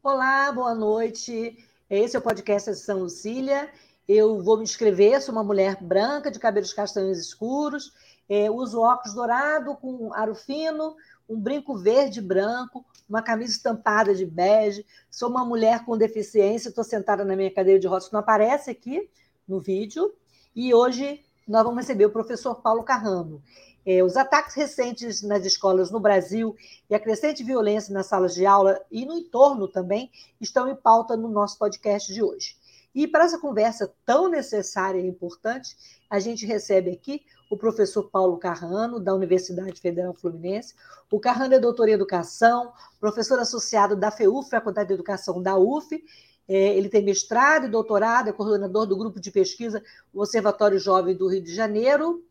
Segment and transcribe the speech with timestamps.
[0.00, 1.58] Olá, boa noite.
[1.90, 3.68] Esse é o podcast São Lucília.
[4.06, 7.92] Eu vou me inscrever, sou uma mulher branca, de cabelos castanhos escuros,
[8.28, 10.94] é, uso óculos dourado com aro fino,
[11.28, 14.86] um brinco verde e branco, uma camisa estampada de bege.
[15.10, 18.70] Sou uma mulher com deficiência, estou sentada na minha cadeira de rodas, que não aparece
[18.70, 19.10] aqui
[19.48, 20.14] no vídeo.
[20.54, 23.42] E hoje nós vamos receber o professor Paulo Carrano.
[23.90, 26.54] É, os ataques recentes nas escolas no Brasil
[26.90, 31.16] e a crescente violência nas salas de aula e no entorno também estão em pauta
[31.16, 32.54] no nosso podcast de hoje.
[32.94, 35.74] E para essa conversa tão necessária e importante,
[36.10, 40.74] a gente recebe aqui o professor Paulo Carrano, da Universidade Federal Fluminense.
[41.10, 45.98] O Carrano é doutor em educação, professor associado da FEUF, Faculdade de Educação da UF.
[46.46, 51.26] É, ele tem mestrado e doutorado, é coordenador do grupo de pesquisa Observatório Jovem do
[51.26, 52.22] Rio de Janeiro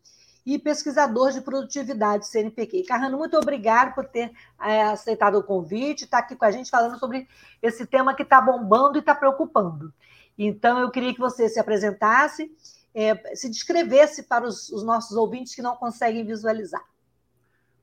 [0.44, 2.84] e pesquisador de produtividade CNPq.
[2.84, 6.70] Carrano, muito obrigado por ter é, aceitado o convite, estar tá aqui com a gente
[6.70, 7.28] falando sobre
[7.62, 9.92] esse tema que está bombando e está preocupando.
[10.38, 12.50] Então, eu queria que você se apresentasse,
[12.94, 16.84] é, se descrevesse para os, os, nossos ouvintes que não conseguem visualizar.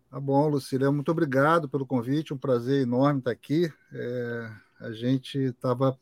[0.09, 3.71] Tá bom, Lucília, muito obrigado pelo convite, um prazer enorme estar aqui.
[3.93, 5.97] É, a gente estava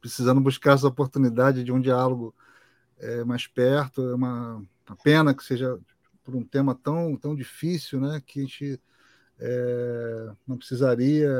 [0.00, 2.32] precisando buscar essa oportunidade de um diálogo
[2.98, 5.78] é, mais perto, é uma, uma pena que seja
[6.26, 8.80] por um tema tão, tão difícil, né, que a gente
[9.38, 11.30] é, não precisaria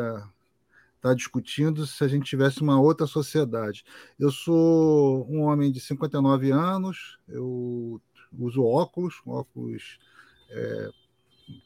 [0.95, 3.85] estar discutindo se a gente tivesse uma outra sociedade.
[4.17, 8.01] Eu sou um homem de 59 anos, eu
[8.39, 9.99] uso óculos, óculos
[10.51, 10.91] é,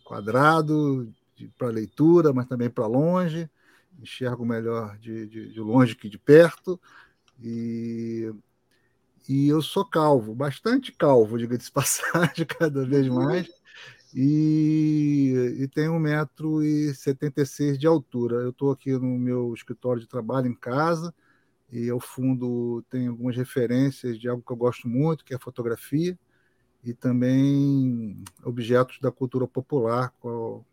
[0.02, 1.12] quadrado
[1.58, 3.50] para leitura, mas também para longe,
[4.00, 6.80] enxergo melhor de, de, de longe que de perto,
[7.38, 8.32] e
[9.28, 13.48] e eu sou calvo, bastante calvo, diga-se de passagem, cada vez mais.
[14.14, 18.36] E, e tenho 1,76m de altura.
[18.36, 21.14] Eu estou aqui no meu escritório de trabalho em casa
[21.70, 26.18] e ao fundo tem algumas referências de algo que eu gosto muito, que é fotografia,
[26.82, 30.64] e também objetos da cultura popular, qual,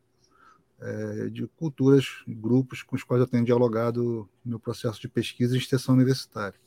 [0.79, 5.55] é, de culturas, grupos com os quais eu tenho dialogado no meu processo de pesquisa
[5.55, 6.59] e extensão universitária.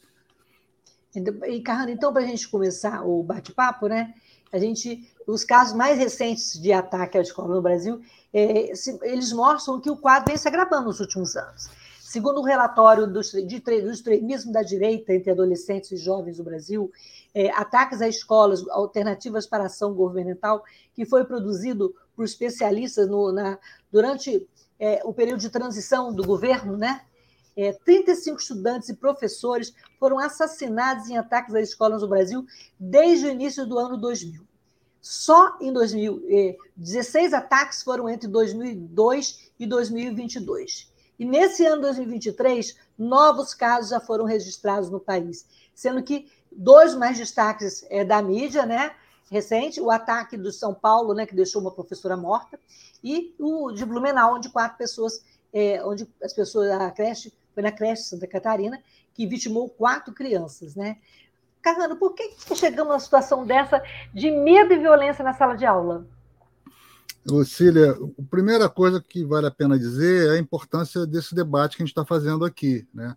[1.15, 4.15] E, Carrano, então, para a gente começar o bate-papo, né?
[4.53, 8.00] A gente, os casos mais recentes de ataque à escola no Brasil,
[8.32, 11.69] é, se, eles mostram que o quadro vem se agravando nos últimos anos.
[12.00, 16.44] Segundo o um relatório do, de, do extremismo da direita entre adolescentes e jovens do
[16.44, 16.91] Brasil,
[17.32, 23.59] é, ataques a escolas, alternativas para ação governamental, que foi produzido por especialistas no, na,
[23.92, 24.44] durante
[24.78, 27.03] é, o período de transição do governo, né?
[27.60, 32.47] É, 35 estudantes e professores foram assassinados em ataques às escolas no Brasil
[32.78, 34.43] desde o início do ano 2000.
[35.03, 40.91] Só em 2000, 16 ataques foram entre 2002 e 2022.
[41.19, 47.19] E nesse ano 2023, novos casos já foram registrados no país, sendo que dois mais
[47.19, 48.94] destaques é da mídia, né?
[49.31, 52.59] Recente, o ataque do São Paulo, né, que deixou uma professora morta,
[53.04, 55.22] e o de Blumenau, onde quatro pessoas,
[55.53, 58.81] é, onde as pessoas, a creche foi na creche Santa Catarina,
[59.15, 60.99] que vitimou quatro crianças, né?
[61.62, 63.83] Carrano, por que, chegamos a uma situação dessa
[64.15, 66.06] de medo e violência na sala de aula?
[67.27, 71.83] Lucília, a primeira coisa que vale a pena dizer é a importância desse debate que
[71.83, 72.87] a gente está fazendo aqui.
[72.94, 73.15] Né?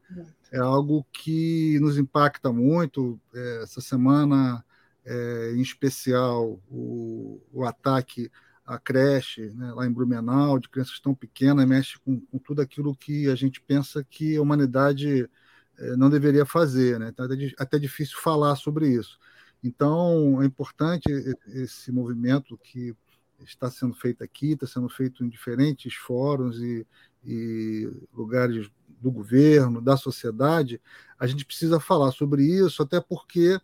[0.51, 3.19] É algo que nos impacta muito.
[3.33, 4.63] É, essa semana,
[5.05, 8.29] é, em especial, o, o ataque
[8.65, 12.95] a creche né, lá em Blumenau, de crianças tão pequenas, mexe com, com, tudo aquilo
[12.95, 15.29] que a gente pensa que a humanidade
[15.77, 16.99] eh, não deveria fazer.
[16.99, 17.09] Né?
[17.09, 19.19] Então, é até difícil falar sobre isso.
[19.63, 21.09] Então, é importante
[21.47, 22.95] esse movimento que
[23.43, 26.85] está sendo feito aqui, está sendo feito em diferentes fóruns e,
[27.23, 28.69] e lugares
[29.01, 30.81] do governo, da sociedade.
[31.19, 33.59] A gente precisa falar sobre isso, até porque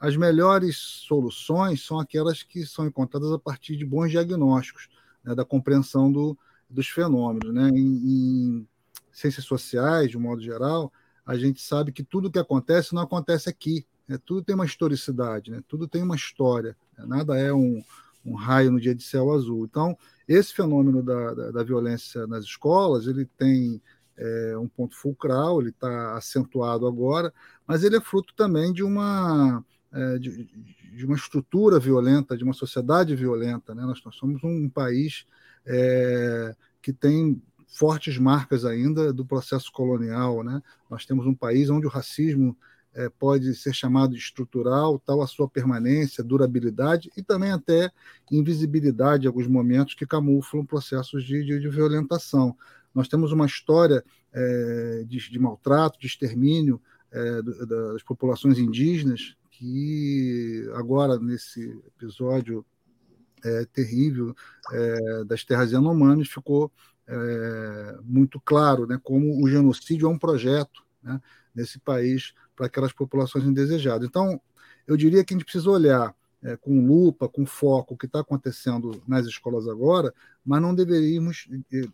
[0.00, 4.88] as melhores soluções são aquelas que são encontradas a partir de bons diagnósticos,
[5.22, 6.36] né, da compreensão do,
[6.68, 7.52] dos fenômenos.
[7.52, 7.68] Né?
[7.70, 8.68] Em, em,
[9.12, 10.92] ciências sociais, de um modo geral,
[11.24, 13.86] a gente sabe que tudo que acontece não acontece aqui.
[14.08, 14.18] Né?
[14.24, 15.62] Tudo tem uma historicidade, né?
[15.68, 16.76] tudo tem uma história.
[16.98, 17.06] Né?
[17.06, 17.82] Nada é um,
[18.26, 19.64] um, raio no dia de céu azul.
[19.64, 19.96] Então,
[20.26, 23.80] esse fenômeno da, da, da violência nas escolas, ele tem
[24.16, 27.32] é um ponto fulcral, ele está acentuado agora,
[27.66, 29.64] mas ele é fruto também de uma,
[29.94, 30.44] é, de,
[30.92, 33.74] de, uma estrutura violenta, de uma sociedade violenta.
[33.74, 33.82] Né?
[33.82, 35.24] Nós, nós somos um país
[35.64, 40.42] é, que tem fortes marcas ainda do processo colonial.
[40.42, 40.60] Né?
[40.90, 42.56] Nós temos um país onde o racismo
[42.92, 47.90] é, pode ser chamado estrutural, tal a sua permanência, durabilidade e também até
[48.30, 52.56] invisibilidade em alguns momentos que camuflam processos de, de, de violentação.
[52.92, 56.80] Nós temos uma história é, de, de, maltrato, de extermínio
[57.12, 61.62] é, das populações indígenas que agora, nesse
[61.96, 62.64] episódio
[63.44, 64.34] é, terrível
[64.72, 66.72] é, das terras Yanomamis, ficou
[67.06, 71.20] é, muito claro né, como o genocídio é um projeto né,
[71.54, 74.08] nesse país para aquelas populações indesejadas.
[74.08, 74.40] Então,
[74.86, 78.20] eu diria que a gente precisa olhar é, com lupa, com foco, o que está
[78.20, 80.12] acontecendo nas escolas agora,
[80.44, 81.84] mas não deveríamos é,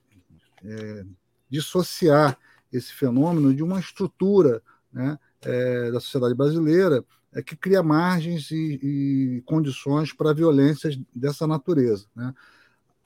[0.65, 1.05] é,
[1.49, 2.39] dissociar
[2.73, 8.79] esse fenômeno de uma estrutura né, é, da sociedade brasileira é, que cria margens e,
[8.83, 12.07] e condições para violências dessa natureza.
[12.15, 12.35] Né?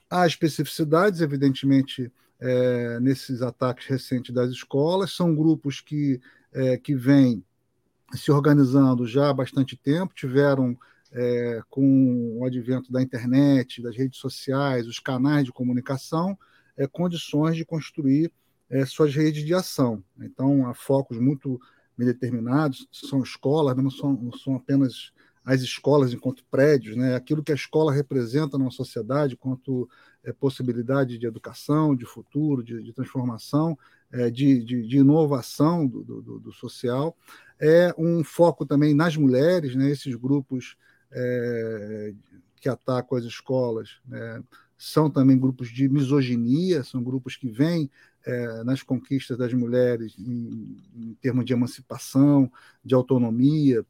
[0.09, 6.19] Há especificidades, evidentemente, é, nesses ataques recentes das escolas, são grupos que,
[6.53, 7.43] é, que vêm
[8.13, 10.77] se organizando já há bastante tempo, tiveram,
[11.11, 16.37] é, com o advento da internet, das redes sociais, os canais de comunicação,
[16.77, 18.31] é, condições de construir
[18.69, 20.03] é, suas redes de ação.
[20.19, 21.59] Então, há focos muito
[21.97, 25.11] bem determinados, são escolas, não são, não são apenas
[25.45, 27.15] as escolas enquanto prédios, né?
[27.15, 29.87] aquilo que a escola representa na sociedade quanto
[30.23, 33.77] é, possibilidade de educação, de futuro, de, de transformação,
[34.11, 37.15] é, de, de, de, inovação do, do, do, social.
[37.59, 39.91] É um foco também nas mulheres, né?
[39.91, 40.75] esses grupos
[41.11, 42.13] é,
[42.59, 44.43] que atacam as escolas né?
[44.77, 47.89] São também grupos de misoginia, são grupos que vêm
[48.25, 52.51] é, nas conquistas das mulheres em, em termos de emancipação,
[52.83, 53.85] de autonomia,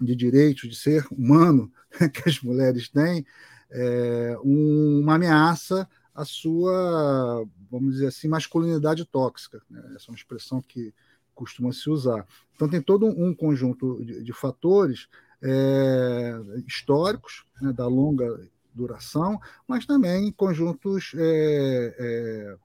[0.00, 1.70] de direitos de ser humano
[2.12, 3.24] que as mulheres têm,
[3.70, 9.62] é, um, uma ameaça à sua, vamos dizer assim, masculinidade tóxica.
[9.70, 9.80] Né?
[9.94, 10.92] Essa é uma expressão que
[11.34, 12.26] costuma se usar.
[12.54, 15.06] Então, tem todo um conjunto de, de fatores
[15.40, 18.48] é, históricos, né, da longa
[18.78, 22.56] duração, mas também conjuntos é, é,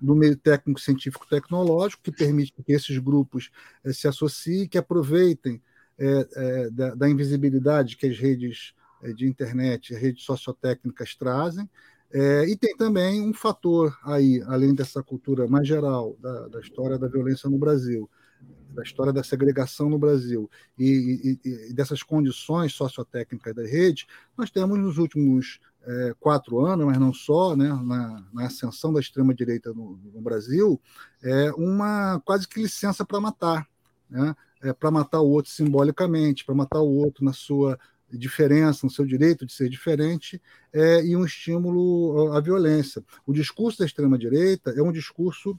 [0.00, 3.50] do meio técnico, científico, tecnológico, que permite que esses grupos
[3.84, 5.62] é, se associem, que aproveitem
[5.98, 11.68] é, é, da, da, invisibilidade que as redes é, de internet, redes sociotécnicas trazem.
[12.46, 17.08] E tem também um fator aí, além dessa cultura mais geral da, da história da
[17.08, 18.06] violência no Brasil,
[18.70, 24.06] da história da segregação no Brasil e, e, e dessas condições sociotécnicas da rede,
[24.36, 29.00] nós temos nos últimos é, quatro anos, mas não só, né, na, na ascensão da
[29.00, 30.80] extrema-direita no, no, Brasil,
[31.22, 33.68] é uma quase que licença para matar.
[34.08, 34.34] Né?
[34.62, 37.78] é, para matar o outro simbolicamente, para matar o outro na sua
[38.10, 40.40] diferença, no seu direito de ser diferente,
[40.72, 43.02] é, e um estímulo à violência.
[43.26, 45.58] O discurso da extrema-direita é um discurso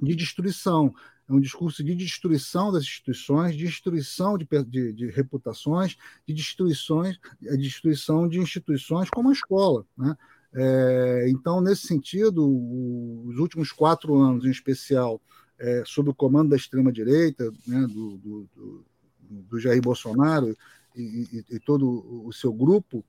[0.00, 0.94] de destruição,
[1.28, 5.96] é um discurso de destruição das instituições, de destruição de, de, de reputações,
[6.26, 9.84] de destruições, de destruição de instituições como a escola.
[9.96, 10.16] Né?
[10.54, 12.42] É, então, nesse sentido,
[13.26, 15.20] os últimos quatro anos, em especial,
[15.58, 18.84] é, sob o comando da extrema-direita, né, do, do, do,
[19.28, 20.56] do, Jair Bolsonaro
[20.96, 23.04] e, e, e, todo o seu grupo,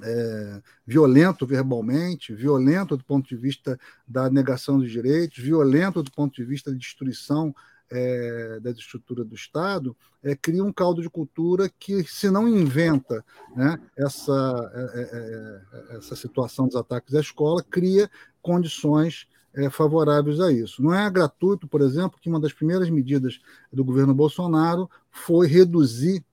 [0.00, 6.34] é, violento verbalmente, violento do ponto de vista da negação dos direitos, violento do ponto
[6.34, 7.54] de vista da destruição
[7.92, 13.22] é, da estrutura do Estado, é, cria um caldo de cultura que, se não inventa
[13.54, 19.26] né, essa, é, é, é essa situação dos ataques à escola, cria condições
[19.70, 20.82] favoráveis a isso.
[20.82, 23.38] Não é gratuito, por exemplo, que uma das primeiras medidas
[23.70, 26.24] do governo Bolsonaro foi reduzir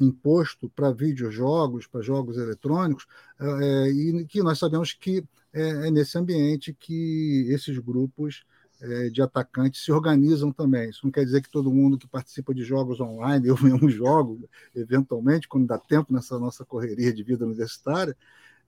[0.00, 3.06] imposto para videojogos, para jogos eletrônicos,
[3.38, 8.44] é, e que nós sabemos que é, é, nesse ambiente que esses grupos
[8.80, 10.88] é, de atacantes se organizam também.
[10.88, 14.48] Isso não quer dizer que todo mundo que participa de jogos online, eu mesmo jogo,
[14.74, 18.16] eventualmente, quando dá tempo nessa nossa correria de vida universitária,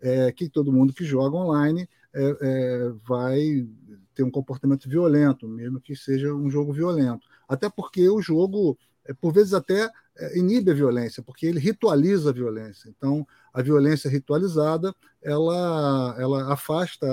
[0.01, 3.67] é, que todo mundo que joga online é, é, vai
[4.15, 7.27] ter um comportamento violento, mesmo que seja um jogo violento.
[7.49, 12.31] Até porque o jogo, é, por vezes, até é, inibe a violência, porque ele ritualiza
[12.31, 12.89] a violência.
[12.89, 17.07] Então, a violência ritualizada, ela, ela afasta,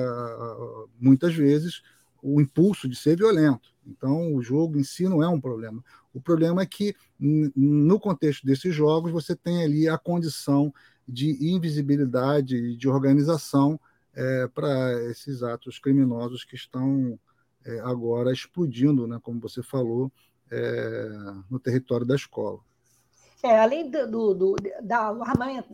[0.99, 1.81] muitas vezes,
[2.21, 3.69] o impulso de ser violento.
[3.85, 5.83] Então, o jogo em si não é um problema.
[6.13, 10.73] O problema é que, no contexto desses jogos, você tem ali a condição
[11.07, 13.79] de invisibilidade, de organização
[14.13, 17.17] é, para esses atos criminosos que estão
[17.65, 20.11] é, agora explodindo, né, como você falou,
[20.51, 21.09] é,
[21.49, 22.59] no território da escola.
[23.41, 25.15] É, além do, do, do da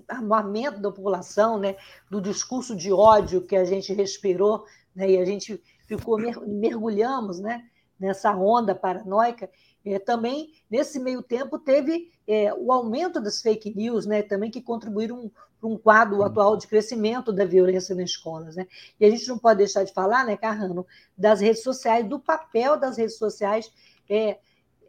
[0.07, 1.75] armamento da população, né,
[2.09, 4.65] do discurso de ódio que a gente respirou,
[4.95, 7.65] né, e a gente ficou mergulhamos, né,
[7.99, 9.49] nessa onda paranoica,
[9.83, 14.61] é, também nesse meio tempo teve é, o aumento das fake news, né, também que
[14.61, 18.67] contribuíram para um quadro atual de crescimento da violência nas escolas, né?
[18.99, 20.85] E a gente não pode deixar de falar, né, Carrano,
[21.17, 23.71] das redes sociais, do papel das redes sociais
[24.09, 24.37] é,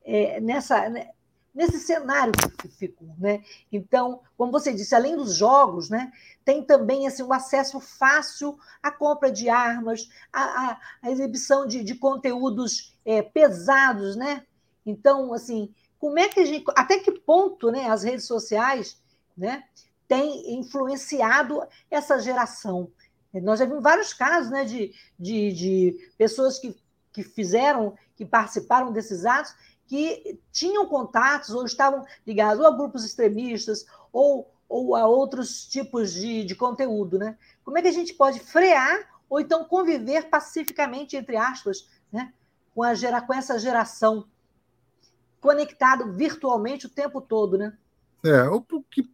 [0.07, 1.11] é, nessa né,
[1.57, 3.43] nesse cenário que ficou, né?
[3.73, 6.13] Então, como você disse, além dos jogos, né,
[6.45, 11.95] tem também assim o acesso fácil à compra de armas, à, à exibição de, de
[11.95, 14.45] conteúdos é, pesados, né?
[14.85, 19.01] Então, assim, como é que a gente, até que ponto, né, as redes sociais,
[19.35, 19.65] né,
[20.07, 22.93] têm influenciado essa geração?
[23.33, 26.77] Nós já vimos vários casos, né, de, de, de pessoas que,
[27.13, 29.55] que fizeram, que participaram desses atos
[29.87, 36.13] que tinham contatos ou estavam ligados ou a grupos extremistas ou, ou a outros tipos
[36.13, 37.19] de, de conteúdo.
[37.19, 37.37] Né?
[37.65, 42.33] Como é que a gente pode frear ou então conviver pacificamente, entre aspas, né?
[42.75, 44.27] com, a gera, com essa geração
[45.41, 47.57] conectado virtualmente o tempo todo?
[47.57, 47.73] Né?
[48.25, 49.09] É, o que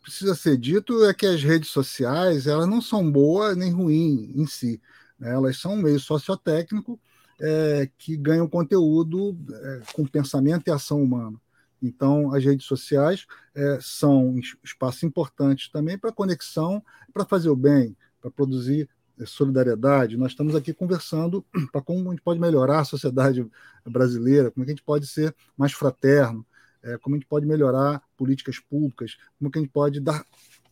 [0.00, 4.46] precisa ser dito é que as redes sociais elas não são boas nem ruins em
[4.46, 4.80] si.
[5.18, 5.32] Né?
[5.32, 7.00] Elas são um meio sociotécnico
[7.40, 11.38] é, que ganham conteúdo é, com pensamento e ação humana.
[11.82, 17.96] Então, as redes sociais é, são espaços importantes também para conexão, para fazer o bem,
[18.20, 18.88] para produzir
[19.18, 20.16] é, solidariedade.
[20.16, 23.46] Nós estamos aqui conversando para como a gente pode melhorar a sociedade
[23.84, 26.46] brasileira, como é a gente pode ser mais fraterno,
[26.82, 30.24] é, como a gente pode melhorar políticas públicas, como a gente pode dar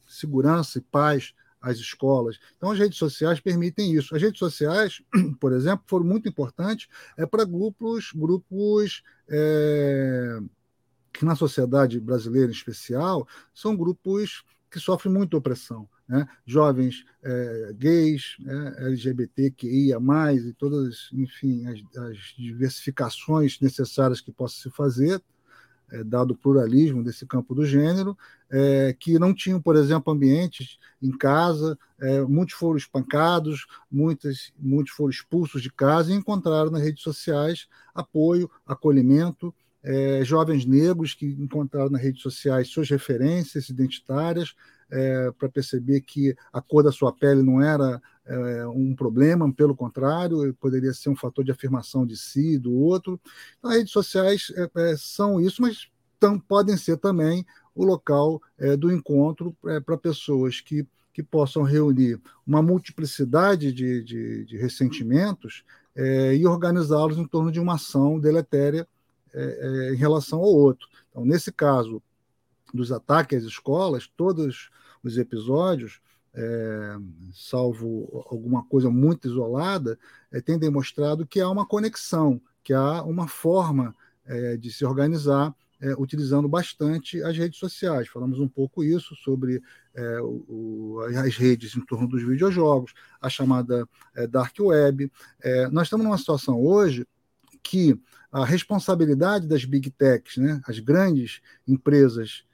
[0.09, 2.39] segurança e paz as escolas.
[2.57, 4.15] Então, as redes sociais permitem isso.
[4.15, 5.01] As redes sociais,
[5.41, 10.41] por exemplo, foram muito importantes é, para grupos, grupos é,
[11.13, 15.89] que na sociedade brasileira em especial são grupos que sofrem muita opressão.
[16.09, 16.27] Né?
[16.45, 18.75] Jovens é, gays, né?
[18.79, 19.99] LGBTQIA,
[20.35, 21.79] e todas, enfim, as,
[22.09, 25.23] as diversificações necessárias que possa se fazer
[25.93, 28.17] é, dado o pluralismo desse campo do gênero,
[28.51, 34.95] é, que não tinham, por exemplo, ambientes em casa, é, muitos foram espancados, muitos, muitos
[34.95, 41.27] foram expulsos de casa e encontraram nas redes sociais apoio, acolhimento, é, jovens negros que
[41.27, 44.55] encontraram nas redes sociais suas referências identitárias,
[44.93, 49.75] é, para perceber que a cor da sua pele não era é, um problema, pelo
[49.75, 53.19] contrário, poderia ser um fator de afirmação de si, do outro.
[53.59, 55.91] Então, as redes sociais é, é são isso, mas
[56.47, 57.45] podem ser também
[57.75, 64.05] o local é, do encontro é, para pessoas que, que possam reunir uma multiplicidade de,
[64.05, 68.89] de, de ressentimentos e organizá-los em torno de uma ação deletéria
[69.93, 70.89] em relação ao outro.
[71.11, 72.03] Então, nesse caso
[72.73, 74.71] dos ataques às escolas, todos
[75.03, 76.01] os episódios,
[76.35, 76.97] é,
[77.33, 79.99] salvo alguma coisa muito isolada,
[80.31, 83.95] é, tem demonstrado que há uma conexão, que há uma forma
[84.25, 88.09] é, de se organizar é, utilizando bastante as redes sociais.
[88.09, 89.61] Falamos um pouco isso sobre
[89.95, 95.11] é, o, as redes em torno dos videojogos, a chamada é, dark web.
[95.73, 97.07] nós estamos numa situação hoje
[97.63, 97.99] que
[98.31, 102.45] a responsabilidade das big techs, né, as grandes empresas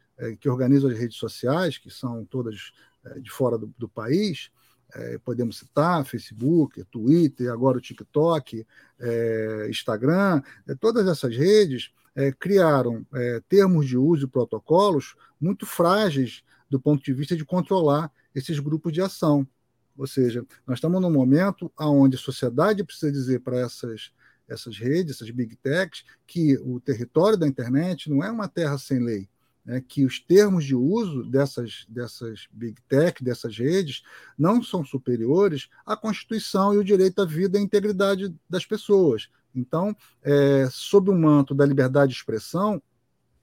[0.41, 2.73] que organizam as redes sociais, que são todas
[3.05, 4.51] é, de fora do, do país,
[4.95, 8.67] é, podemos citar Facebook, Twitter, agora o TikTok,
[8.99, 15.67] é, Instagram, é, todas essas redes é, criaram é, termos de uso e protocolos muito
[15.67, 19.47] frágeis do ponto de vista de controlar esses grupos de ação.
[19.97, 24.13] Ou seja, nós estamos num momento onde a sociedade precisa dizer para essas,
[24.49, 29.01] essas redes, essas big techs, que o território da internet não é uma terra sem
[29.01, 29.29] lei
[29.69, 34.03] né, que os termos de uso dessas, dessas big tech, dessas redes,
[34.37, 39.29] não são superiores à Constituição e o direito à vida e à integridade das pessoas.
[39.55, 42.83] Então, é, sob o manto da liberdade de expressão,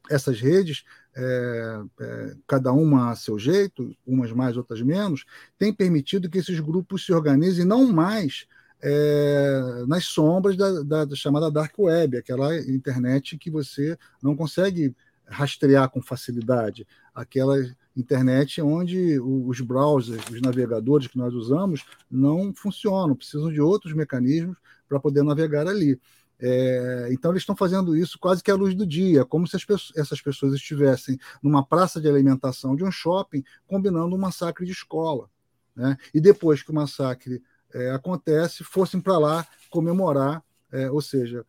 [0.10, 0.84] essas redes,
[1.15, 5.25] é, é, cada uma a seu jeito, umas mais, outras menos,
[5.60, 8.48] têm permitido que esses grupos se organizem não mais
[8.82, 14.96] é, nas sombras da, da, da, chamada dark web, aquela internet que você não consegue
[15.27, 17.58] rastrear com facilidade aquela
[17.96, 24.58] internet onde os browsers, os navegadores que nós usamos não funcionam, precisam de outros mecanismos
[24.88, 26.00] para poder navegar ali.
[26.38, 29.91] É, então eles estão fazendo isso quase que à luz do dia, como se pessoas,
[29.96, 35.29] essas pessoas estivessem numa praça de alimentação de um shopping combinando um massacre de escola.
[35.74, 35.98] Né?
[36.13, 37.41] E depois que o massacre
[37.74, 41.46] é, acontece, fossem para lá comemorar é, ou seja,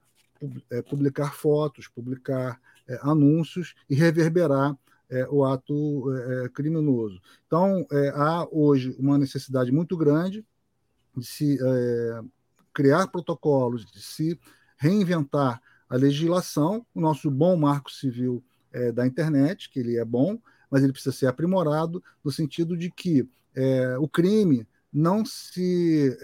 [0.71, 4.77] é, publicar fotos, publicar é, anúncios e reverberar
[5.11, 7.21] é, o ato é, criminoso.
[7.47, 10.45] Então, há hoje uma necessidade muito grande
[11.17, 11.59] de se
[12.75, 14.39] criar protocolos, de se
[14.77, 18.45] reinventar a legislação, o nosso bom marco civil
[18.93, 20.39] da internet, que ele é bom,
[20.71, 23.27] mas ele precisa ser aprimorado no sentido de que
[23.99, 26.15] o crime não se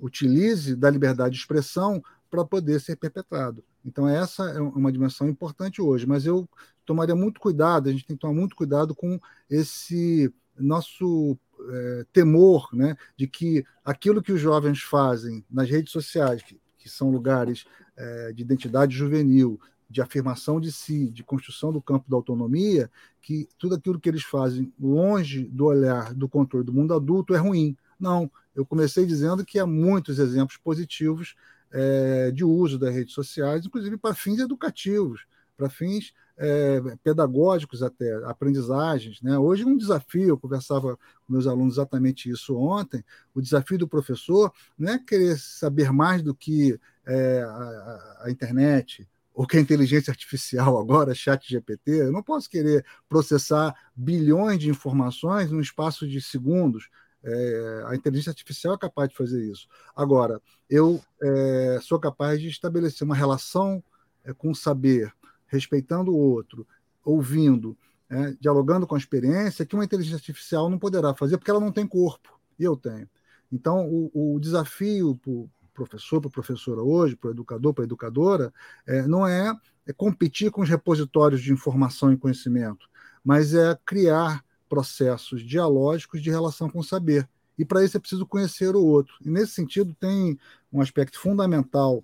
[0.00, 3.62] utilize da liberdade de expressão para poder ser perpetrado.
[3.84, 6.48] Então, essa é uma dimensão importante hoje, mas eu
[6.84, 11.36] tomaria muito cuidado, a gente tem que tomar muito cuidado com esse nosso
[11.68, 16.88] é, temor né, de que aquilo que os jovens fazem nas redes sociais, que, que
[16.88, 17.64] são lugares
[17.96, 23.46] é, de identidade juvenil, de afirmação de si, de construção do campo da autonomia, que
[23.58, 27.76] tudo aquilo que eles fazem longe do olhar do controle do mundo adulto é ruim.
[28.00, 31.34] Não, eu comecei dizendo que há muitos exemplos positivos
[31.72, 35.24] é, de uso das redes sociais, inclusive para fins educativos,
[35.56, 39.20] para fins é, pedagógicos até, aprendizagens.
[39.22, 39.38] Né?
[39.38, 44.52] Hoje, um desafio, eu conversava com meus alunos exatamente isso ontem, o desafio do professor
[44.78, 50.10] não é querer saber mais do que é, a, a, internet, ou que a inteligência
[50.10, 56.20] artificial agora, chat GPT, eu não posso querer processar bilhões de informações num espaço de
[56.20, 56.88] segundos,
[57.24, 59.68] é, a inteligência artificial é capaz de fazer isso.
[59.94, 63.82] Agora, eu é, sou capaz de estabelecer uma relação
[64.24, 65.12] é, com o saber,
[65.46, 66.66] respeitando o outro,
[67.04, 67.76] ouvindo,
[68.08, 71.72] é, dialogando com a experiência, que uma inteligência artificial não poderá fazer, porque ela não
[71.72, 73.08] tem corpo, e eu tenho.
[73.50, 77.84] Então, o, o desafio para o professor, para a professora hoje, para o educador, para
[77.84, 78.52] a educadora,
[78.86, 79.54] é, não é,
[79.86, 82.88] é competir com os repositórios de informação e conhecimento,
[83.24, 87.28] mas é criar processos dialógicos de relação com o saber.
[87.58, 89.12] E para isso é preciso conhecer o outro.
[89.22, 90.38] E nesse sentido, tem
[90.72, 92.02] um aspecto fundamental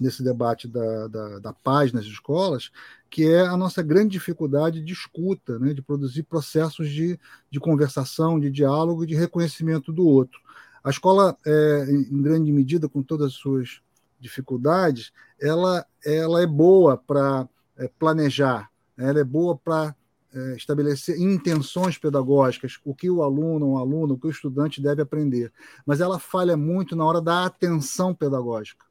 [0.00, 2.72] nesse debate da, da, da paz nas escolas,
[3.08, 7.16] que é a nossa grande dificuldade de escuta, né, de produzir processos de,
[7.48, 10.40] de conversação, de diálogo de reconhecimento do outro.
[10.82, 13.80] A escola, é, em grande medida, com todas as suas
[14.18, 19.94] dificuldades, ela, ela é boa para é, planejar, né, ela é boa para
[20.34, 25.00] é, estabelecer intenções pedagógicas, o que o aluno, o aluno, o que o estudante deve
[25.00, 25.52] aprender,
[25.86, 28.84] mas ela falha muito na hora da atenção pedagógica.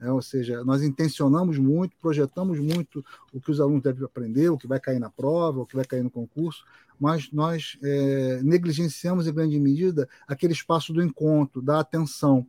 [0.00, 4.58] É, ou seja, nós intencionamos muito, projetamos muito o que os alunos devem aprender, o
[4.58, 6.64] que vai cair na prova, o que vai cair no concurso,
[6.98, 12.46] mas nós é, negligenciamos em grande medida aquele espaço do encontro, da atenção.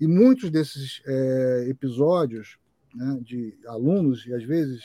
[0.00, 2.58] E muitos desses é, episódios
[2.94, 4.82] né, de alunos, e às vezes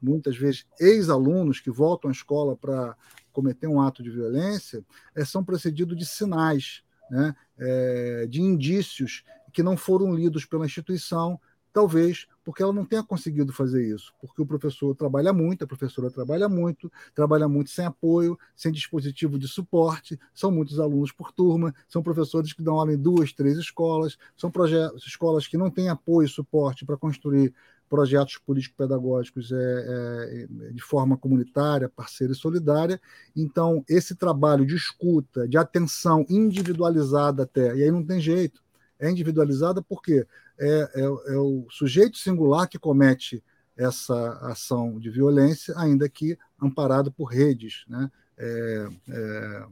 [0.00, 2.96] muitas vezes ex-alunos que voltam à escola para
[3.32, 9.62] cometer um ato de violência, é, são precedidos de sinais, né, é, de indícios que
[9.62, 11.38] não foram lidos pela instituição,
[11.76, 16.10] talvez porque ela não tenha conseguido fazer isso, porque o professor trabalha muito, a professora
[16.10, 21.74] trabalha muito, trabalha muito sem apoio, sem dispositivo de suporte, são muitos alunos por turma,
[21.86, 24.50] são professores que dão aula em duas, três escolas, são
[25.04, 27.52] escolas que não têm apoio e suporte para construir
[27.88, 33.00] projetos político-pedagógicos é, é, de forma comunitária, parceira e solidária.
[33.34, 38.62] Então, esse trabalho de escuta, de atenção individualizada até, e aí não tem jeito,
[38.98, 40.26] é individualizada porque
[40.58, 43.42] é, é, é o sujeito singular que comete
[43.76, 49.66] essa ação de violência, ainda que amparado por redes né, é, é,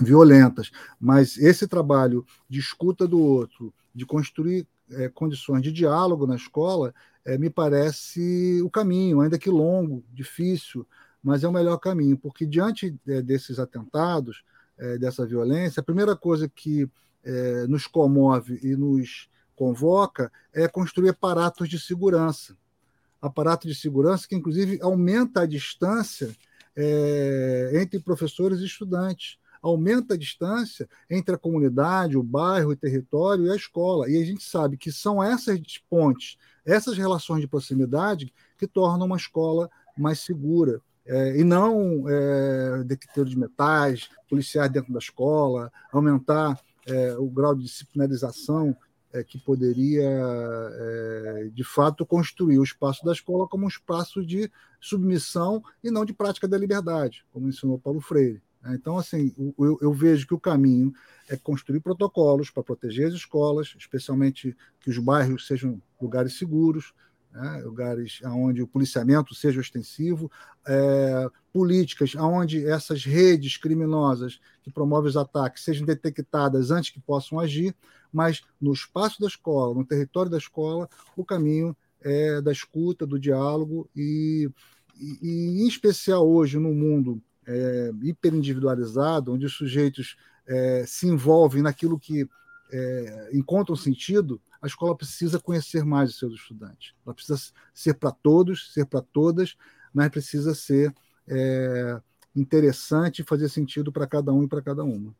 [0.00, 0.70] violentas.
[0.98, 6.94] Mas esse trabalho de escuta do outro, de construir é, condições de diálogo na escola,
[7.26, 10.86] é, me parece o caminho, ainda que longo, difícil,
[11.22, 14.44] mas é o melhor caminho, porque diante é, desses atentados,
[14.78, 16.88] é, dessa violência, a primeira coisa que
[17.24, 22.56] é, nos comove e nos convoca é construir aparatos de segurança.
[23.20, 26.30] Aparato de segurança que, inclusive, aumenta a distância
[26.76, 33.46] é, entre professores e estudantes aumenta a distância entre a comunidade, o bairro, o território
[33.46, 34.08] e a escola.
[34.10, 39.16] E a gente sabe que são essas pontes, essas relações de proximidade que tornam uma
[39.16, 40.80] escola mais segura.
[41.08, 47.54] É, e não é, detector de metais, policiais dentro da escola, aumentar é, o grau
[47.54, 48.76] de disciplinarização
[49.12, 54.50] é, que poderia, é, de fato, construir o espaço da escola como um espaço de
[54.80, 58.42] submissão e não de prática da liberdade, como ensinou Paulo Freire.
[58.66, 58.74] Né?
[58.74, 60.92] Então, assim, eu, eu, vejo que o caminho
[61.28, 66.92] é construir protocolos para proteger as escolas, especialmente que os bairros sejam lugares seguros,
[67.32, 70.30] né, lugares onde o policiamento seja ostensivo,
[70.66, 77.38] é, políticas onde essas redes criminosas que promovem os ataques sejam detectadas antes que possam
[77.38, 77.74] agir,
[78.12, 83.18] mas no espaço da escola, no território da escola, o caminho é da escuta, do
[83.18, 84.48] diálogo e,
[84.98, 91.62] e, e em especial hoje no mundo é, hiperindividualizado, onde os sujeitos é, se envolvem
[91.62, 92.28] naquilo que
[92.72, 96.94] é, encontram sentido, a escola precisa conhecer mais os seus estudantes.
[97.04, 97.38] Ela precisa
[97.72, 99.56] ser para todos, ser para todas,
[99.92, 100.94] mas precisa ser
[101.28, 102.00] é,
[102.34, 105.14] interessante e fazer sentido para cada um e para cada uma.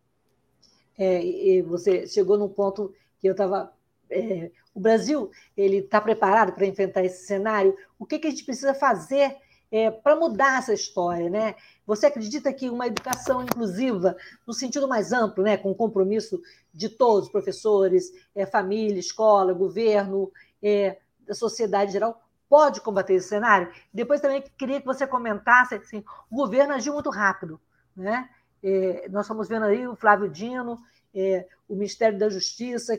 [0.99, 3.73] É, você chegou num ponto que eu estava.
[4.09, 7.77] É, o Brasil ele está preparado para enfrentar esse cenário.
[7.99, 9.37] O que, que a gente precisa fazer
[9.71, 11.55] é, para mudar essa história, né?
[11.87, 16.41] Você acredita que uma educação inclusiva, no sentido mais amplo, né, com compromisso
[16.73, 20.31] de todos, professores, é, família, escola, governo,
[20.63, 23.73] é, da sociedade geral, pode combater esse cenário?
[23.93, 27.61] Depois também queria que você comentasse, assim, o governo agiu muito rápido,
[27.97, 28.29] né?
[28.63, 30.79] É, nós estamos vendo aí o Flávio Dino,
[31.15, 32.99] é, o Ministério da Justiça.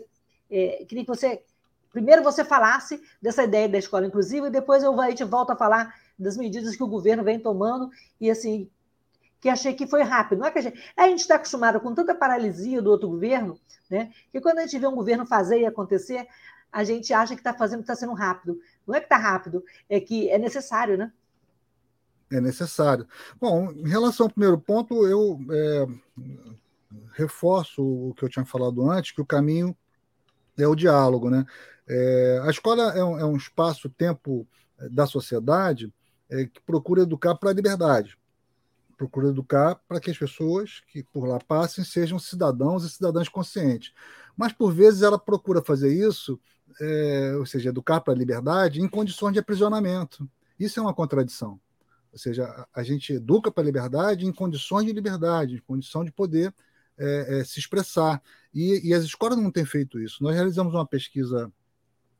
[0.49, 1.43] É, queria que você,
[1.91, 5.57] primeiro você falasse dessa ideia da escola inclusiva e depois eu, a gente volta a
[5.57, 8.69] falar das medidas que o governo vem tomando e assim
[9.39, 10.39] que achei que foi rápido.
[10.39, 14.11] Não é que a gente a está acostumado com tanta paralisia do outro governo, né?
[14.31, 16.27] Que quando a gente vê um governo fazer e acontecer,
[16.71, 18.59] a gente acha que está fazendo, está sendo rápido.
[18.85, 21.11] Não é que está rápido, é que é necessário, né?
[22.31, 23.07] É necessário.
[23.39, 25.87] Bom, em relação ao primeiro ponto, eu é,
[27.13, 29.75] reforço o que eu tinha falado antes, que o caminho
[30.57, 31.45] é o diálogo, né?
[31.87, 34.45] É, a escola é um, é um espaço-tempo
[34.91, 35.93] da sociedade
[36.29, 38.17] é, que procura educar para a liberdade,
[38.97, 43.93] procura educar para que as pessoas que por lá passem sejam cidadãos e cidadãs conscientes.
[44.35, 46.39] Mas, por vezes, ela procura fazer isso,
[46.81, 50.29] é, ou seja, educar para a liberdade, em condições de aprisionamento.
[50.59, 51.59] Isso é uma contradição.
[52.11, 56.11] Ou seja, a, gente educa para a liberdade em condições de liberdade, em condição de
[56.11, 56.53] poder
[56.97, 58.21] é, é, se expressar.
[58.53, 60.23] E, e, as escolas não têm feito isso.
[60.23, 61.51] Nós realizamos uma pesquisa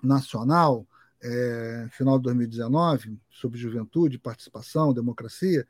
[0.04, 0.86] nacional
[1.22, 5.66] é, final de 2019, sobre juventude, participação, democracia.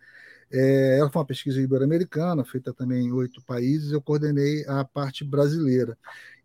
[0.51, 5.23] É, ela foi uma pesquisa ibero-americana, feita também em oito países, eu coordenei a parte
[5.23, 5.97] brasileira.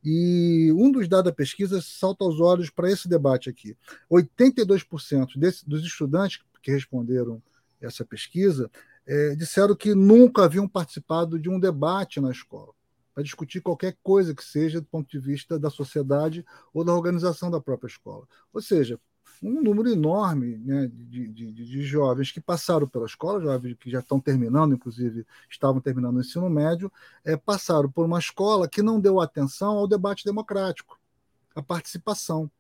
[0.05, 3.77] E um dos dados da pesquisa salta aos olhos para esse debate aqui.
[4.11, 7.41] 82% desse, dos estudantes que responderam
[7.81, 8.71] essa pesquisa
[9.07, 12.73] é, disseram que nunca haviam participado de um debate na escola
[13.15, 17.51] para discutir qualquer coisa que seja do ponto de vista da sociedade ou da organização
[17.51, 18.27] da própria escola.
[18.53, 18.99] Ou seja,
[19.43, 23.99] um número enorme né, de, de, de, jovens que passaram pela escola, jovens que já
[23.99, 26.91] estão terminando, inclusive estavam terminando o ensino médio,
[27.25, 30.99] é, passaram por uma escola que não deu atenção ao debate democrático,
[31.55, 32.51] à participação.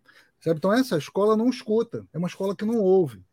[0.41, 0.59] Certo?
[0.59, 3.25] Então, essa escola não escuta, é uma escola que não ouve.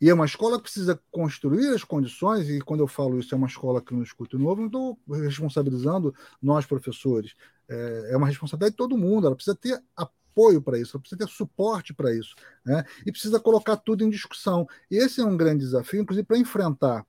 [0.00, 3.38] E é uma escola que precisa construir as condições, e quando eu falo isso, é
[3.38, 7.34] uma escola que não escuta novo, não estou responsabilizando nós, professores.
[7.68, 11.24] É, é uma responsabilidade de todo mundo, ela precisa ter apoio para isso, ela precisa
[11.24, 12.84] ter suporte para isso, né?
[13.06, 14.66] e precisa colocar tudo em discussão.
[14.90, 17.06] E esse é um grande desafio, inclusive, para enfrentar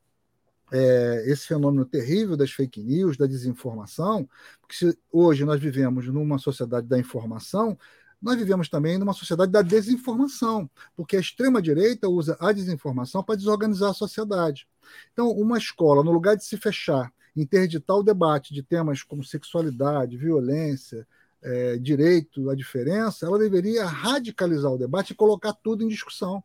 [0.71, 4.28] é, esse fenômeno terrível das fake news, da desinformação,
[4.62, 7.78] porque se hoje nós vivemos numa sociedade da informação,
[8.26, 13.92] nós vivemos também numa sociedade da desinformação, porque a extrema-direita usa a desinformação para desorganizar
[13.92, 14.68] a sociedade.
[15.14, 20.18] Então, uma escola, no lugar de se fechar, interditar o debate de temas como sexualidade,
[20.18, 21.08] violência,
[21.44, 26.44] é, direito, a diferença, ela deveria radicalizar o debate e colocar tudo em discussão.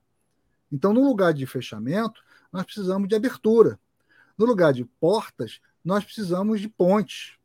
[0.70, 2.20] Então, no lugar de fechamento,
[2.52, 3.80] nós precisamos de abertura.
[4.36, 7.38] No lugar de portas, nós precisamos de pontes.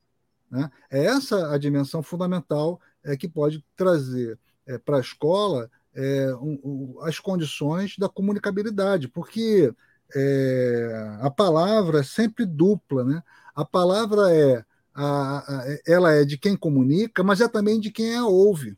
[0.52, 0.69] Né?
[0.91, 4.38] É essa a dimensão fundamental é, que pode trazer
[4.68, 9.74] é, para a escola é, um, um, as condições da comunicabilidade, porque
[10.13, 13.24] é, a palavra é sempre dupla, né?
[13.56, 18.15] A palavra é a, a, ela é de quem comunica, mas é também de quem
[18.15, 18.78] a ouve.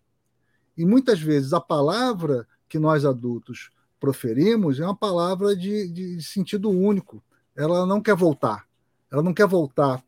[0.77, 6.69] E muitas vezes a palavra que nós adultos proferimos é uma palavra de, de sentido
[6.69, 7.23] único.
[7.55, 8.67] Ela não quer voltar.
[9.11, 10.03] Ela não quer voltar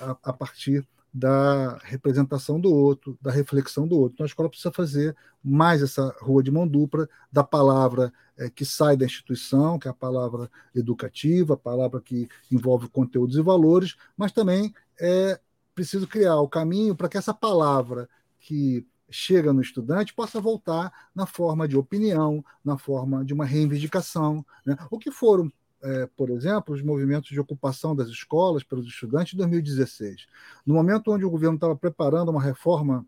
[0.00, 4.14] a, a partir da representação do outro, da reflexão do outro.
[4.14, 8.64] Então a escola precisa fazer mais essa rua de mão dupla da palavra é, que
[8.64, 13.94] sai da instituição, que é a palavra educativa, a palavra que envolve conteúdos e valores,
[14.16, 15.38] mas também é
[15.72, 18.08] preciso criar o caminho para que essa palavra
[18.40, 24.44] que chega no estudante possa voltar na forma de opinião, na forma de uma reivindicação,
[24.66, 24.76] né?
[24.90, 25.48] o que foram
[25.84, 30.26] é, por exemplo, os movimentos de ocupação das escolas pelos estudantes em 2016.
[30.64, 33.06] No momento onde o governo estava preparando uma reforma,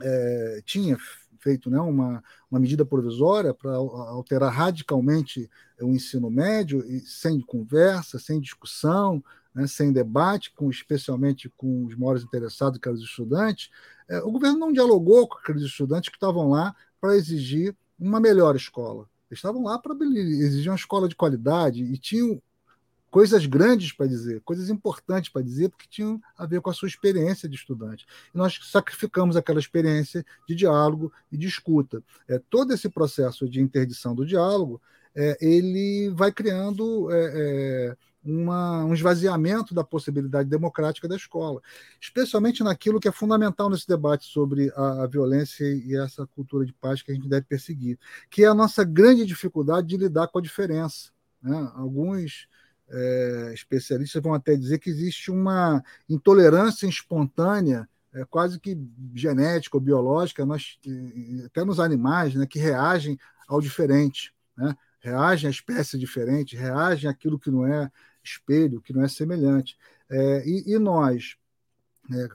[0.00, 0.96] é, tinha
[1.40, 8.40] feito né, uma, uma medida provisória para alterar radicalmente o ensino médio, sem conversa, sem
[8.40, 9.22] discussão,
[9.54, 13.70] né, sem debate, com, especialmente com os maiores interessados, que eram os estudantes,
[14.08, 18.54] é, o governo não dialogou com aqueles estudantes que estavam lá para exigir uma melhor
[18.54, 19.08] escola.
[19.30, 22.40] Eles estavam lá para exigir uma escola de qualidade e tinham
[23.10, 26.88] coisas grandes para dizer, coisas importantes para dizer, porque tinham a ver com a sua
[26.88, 28.06] experiência de estudante.
[28.34, 32.02] E nós sacrificamos aquela experiência de diálogo e de escuta.
[32.28, 34.80] É, todo esse processo de interdição do diálogo,
[35.14, 41.62] é, ele vai criando é, é, uma, um esvaziamento da possibilidade democrática da escola,
[42.00, 46.72] especialmente naquilo que é fundamental nesse debate sobre a, a violência e essa cultura de
[46.72, 50.38] paz que a gente deve perseguir, que é a nossa grande dificuldade de lidar com
[50.38, 51.10] a diferença.
[51.40, 51.70] Né?
[51.74, 52.48] Alguns
[52.88, 58.76] é, especialistas vão até dizer que existe uma intolerância espontânea, é, quase que
[59.14, 60.78] genética ou biológica, nós,
[61.44, 64.74] até nos animais, né, que reagem ao diferente, né?
[65.00, 67.90] reagem à espécie diferente, reagem àquilo que não é
[68.30, 69.76] espelho, que não é semelhante.
[70.10, 71.36] É, e, e, nós
[72.12, 72.28] é,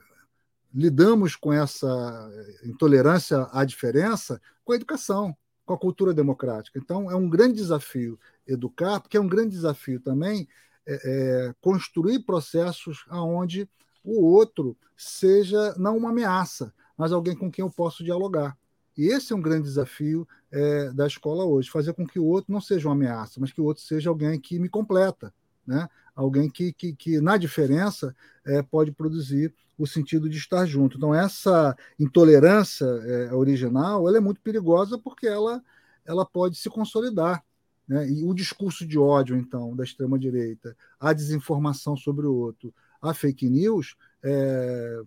[0.74, 2.30] lidamos com essa
[2.64, 6.78] intolerância à diferença com a educação, com a cultura democrática.
[6.78, 10.48] Então, é um grande desafio educar, porque é um grande desafio também
[10.86, 13.68] é, é, construir processos aonde
[14.04, 18.56] o outro seja não uma ameaça, mas alguém com quem eu posso dialogar.
[18.96, 22.52] E esse é um grande desafio é, da escola hoje, fazer com que o outro
[22.52, 25.32] não seja uma ameaça, mas que o outro seja alguém que me completa,
[25.66, 25.88] né?
[26.14, 30.96] alguém que, que, que na diferença é, pode produzir o sentido de estar junto.
[30.96, 35.62] Então, essa intolerância é, original ela é muito perigosa porque ela,
[36.04, 37.42] ela pode se consolidar.
[37.88, 38.08] Né?
[38.08, 43.48] E o discurso de ódio, então, da extrema-direita, a desinformação sobre o outro, a fake
[43.48, 45.02] news, é,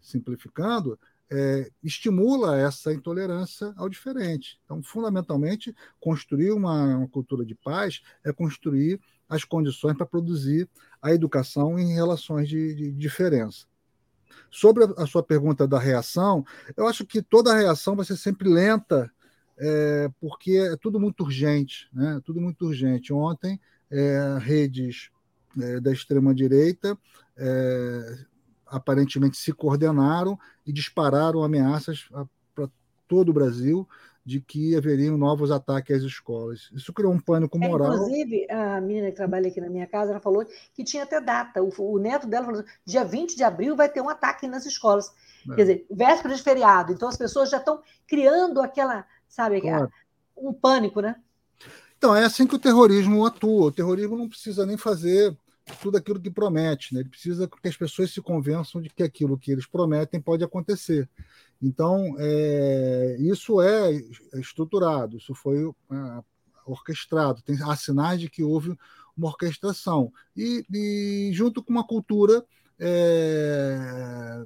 [0.00, 0.98] simplificando,
[1.30, 4.60] é, estimula essa intolerância ao diferente.
[4.64, 10.68] Então, fundamentalmente, construir uma, uma cultura de paz é construir as condições para produzir
[11.00, 13.66] a educação em relações de, de diferença.
[14.50, 16.44] Sobre a, sua pergunta da reação,
[16.76, 19.10] eu acho que toda reação vai ser sempre lenta
[19.56, 22.20] é, porque é tudo muito urgente, né?
[22.24, 23.12] Tudo muito urgente.
[23.12, 23.60] Ontem,
[23.90, 25.10] é, redes
[25.60, 26.98] é, da extrema-direita
[27.36, 28.18] é,
[28.66, 32.08] aparentemente se coordenaram e dispararam ameaças
[32.54, 32.68] para
[33.06, 33.88] todo o Brasil
[34.24, 36.70] de que haveriam novos ataques às escolas.
[36.72, 37.92] Isso criou um pânico é, moral.
[37.92, 41.20] É, inclusive, a menina que trabalha aqui na minha casa, ela falou que tinha até
[41.20, 41.62] data.
[41.62, 45.12] O, o neto dela falou: dia 20 de abril vai ter um ataque nas escolas.
[45.50, 45.54] É.
[45.54, 46.92] Quer dizer, véspera de feriado.
[46.92, 49.60] Então as pessoas já estão criando aquela sabe?
[49.60, 49.90] Claro.
[50.36, 51.16] Um pânico, né?
[51.96, 53.66] Então, é assim que o terrorismo atua.
[53.66, 55.36] O terrorismo não precisa nem fazer
[55.80, 57.00] tudo aquilo que promete, né?
[57.00, 61.08] ele precisa que as pessoas se convençam de que aquilo que eles prometem pode acontecer.
[61.62, 63.92] Então, é, isso é
[64.34, 66.22] estruturado, isso foi é,
[66.66, 68.76] orquestrado, tem, há sinais de que houve
[69.16, 70.12] uma orquestração.
[70.36, 72.44] E, e junto com uma cultura
[72.78, 74.44] é,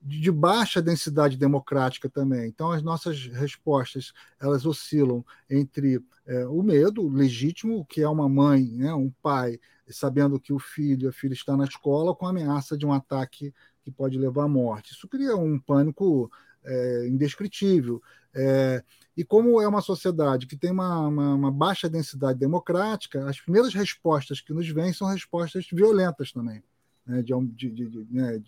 [0.00, 2.48] de baixa densidade democrática também.
[2.48, 8.64] Então, as nossas respostas elas oscilam entre é, o medo legítimo, que é uma mãe,
[8.70, 12.76] né, um pai, sabendo que o filho, a filha está na escola, com a ameaça
[12.76, 14.92] de um ataque que pode levar à morte.
[14.92, 16.30] Isso cria um pânico
[16.64, 18.02] é, indescritível.
[18.34, 18.82] É,
[19.16, 23.72] e como é uma sociedade que tem uma, uma, uma, baixa densidade democrática, as primeiras
[23.72, 26.62] respostas que nos vêm são respostas violentas também,
[27.06, 28.38] né, de, de, de, de né,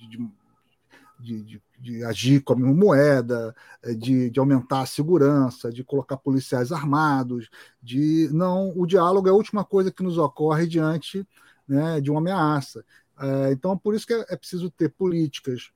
[1.19, 7.49] de, de, agir como moeda, eh, de, de aumentar a segurança, de colocar policiais armados,
[7.83, 11.27] de não, o diálogo é a última coisa que nos ocorre diante
[11.67, 12.85] né, de uma ameaça.
[13.21, 15.73] É, então, por isso que é, é preciso ter políticas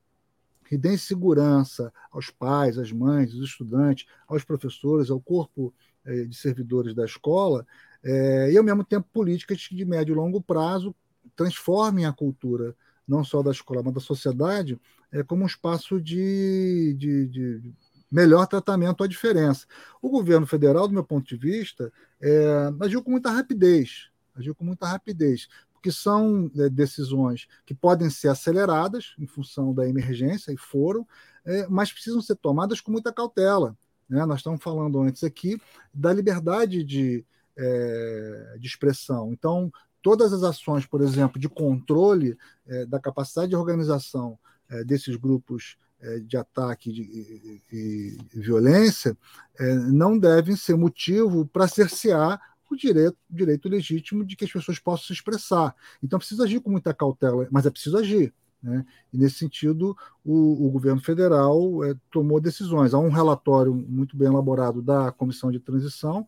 [0.67, 5.73] que deem segurança aos pais, às mães, aos estudantes, aos professores, ao corpo
[6.05, 7.65] é, de servidores da escola,
[8.05, 10.93] e ao mesmo tempo políticas de médio e longo prazo
[11.37, 12.75] transformem a cultura
[13.07, 14.79] não só da escola, mas da sociedade,
[15.13, 17.73] é como um espaço de, de, de
[18.11, 19.65] melhor tratamento à diferença.
[20.01, 24.65] O governo federal, do meu ponto de vista, é, agiu com muita rapidez, agiu com
[24.65, 30.57] muita rapidez, porque são é, decisões que podem ser aceleradas em função da emergência, e
[30.57, 31.07] foram,
[31.45, 33.77] é, mas precisam ser tomadas com muita cautela.
[34.09, 34.25] Né?
[34.25, 35.61] Nós estamos falando antes aqui
[35.93, 37.23] da liberdade de,
[37.55, 39.31] é, de expressão.
[39.31, 39.71] Então,
[40.01, 44.39] todas as ações, por exemplo, de controle é, da capacidade de organização
[44.85, 46.89] desses grupos é, de ataque
[47.71, 49.17] e violência
[49.57, 54.79] é, não devem ser motivo para cercear o direito, direito legítimo de que as pessoas
[54.79, 55.73] possam se expressar.
[56.03, 58.33] Então, precisa agir com muita cautela, mas é preciso agir.
[58.61, 58.85] Né?
[59.13, 59.95] E, nesse sentido,
[60.25, 62.93] o, o governo federal é, tomou decisões.
[62.93, 66.25] Há um relatório muito bem elaborado da Comissão de Transição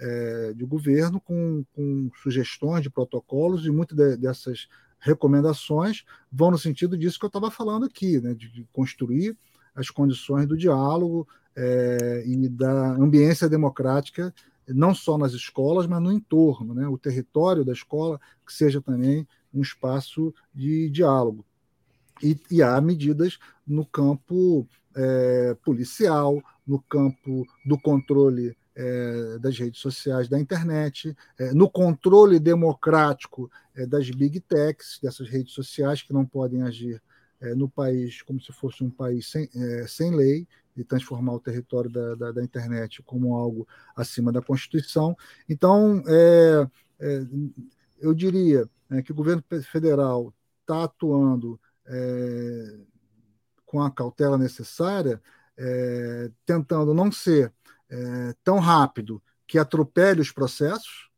[0.00, 6.58] é, de Governo, com, com, sugestões de protocolos, e muitas de, dessas recomendações vão no
[6.58, 8.34] sentido disso que eu estava falando aqui, né?
[8.34, 9.36] de, construir
[9.74, 14.34] as condições do diálogo é, e da ambiência democrática,
[14.68, 16.86] não só nas escolas, mas no entorno, né?
[16.88, 21.44] o território da escola, que seja também um espaço de diálogo.
[22.22, 29.80] E, e há medidas no campo é, policial, no campo do controle é, das redes
[29.80, 36.12] sociais, da internet, é, no controle democrático é, das big techs, dessas redes sociais que
[36.12, 37.02] não podem agir
[37.40, 41.40] é, no país como se fosse um país sem, é, sem lei e transformar o
[41.40, 45.16] território da, da, da, internet como algo acima da Constituição.
[45.48, 46.68] Então, é,
[47.98, 48.68] eu diria
[49.04, 51.60] que o governo federal está atuando
[53.66, 55.20] com a cautela necessária,
[56.46, 57.52] tentando não ser
[57.90, 61.08] é, tão rápido que atropele os processos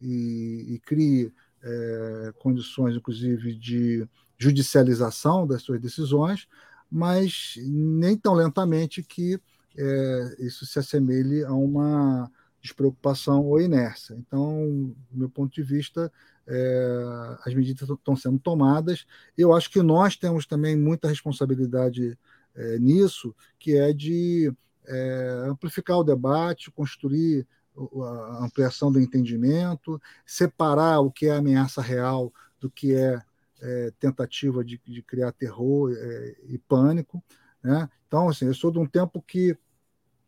[0.00, 6.46] e, e crie é, condições, inclusive, de judicialização das suas decisões,
[6.90, 9.40] mas nem tão lentamente que
[9.76, 14.14] é, isso se assemelhe a uma despreocupação ou inércia.
[14.14, 16.12] Então, do meu ponto de vista,
[16.46, 19.06] é, as medidas estão sendo tomadas.
[19.36, 22.18] Eu acho que nós temos também muita responsabilidade
[22.54, 24.52] é, nisso, que é de
[24.88, 27.46] é, amplificar o debate, construir
[27.76, 33.22] a ampliação do entendimento, separar o que é ameaça real do que é,
[33.60, 37.22] é tentativa de, de, criar terror é, e pânico.
[37.62, 37.88] Né?
[38.06, 39.56] Então, assim, eu sou de um tempo que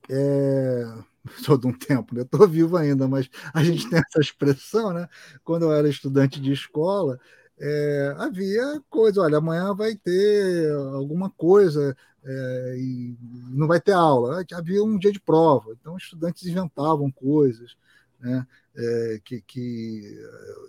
[0.09, 0.85] é,
[1.45, 2.23] sou de um tempo, né?
[2.23, 5.09] Estou vivo ainda, mas a gente tem essa expressão, né?
[5.45, 7.19] Quando eu era estudante de escola,
[7.59, 13.17] é, havia coisa, olha, amanhã vai ter alguma coisa é, e
[13.51, 14.45] não vai ter aula.
[14.53, 17.77] Havia um dia de prova, então estudantes inventavam coisas,
[18.19, 18.47] né?
[18.73, 20.17] É, que, que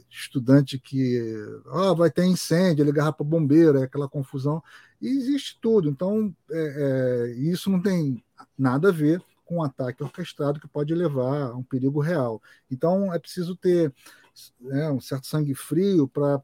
[0.09, 1.21] estudante que
[1.67, 4.61] ah, vai ter incêndio, ligar para bombeiro, é aquela confusão,
[4.99, 5.87] e existe tudo.
[5.87, 8.23] Então, é, é, isso não tem
[8.57, 12.41] nada a ver com um ataque orquestrado que pode levar a um perigo real.
[12.71, 13.93] Então, é preciso ter
[14.59, 16.41] né, um certo sangue frio para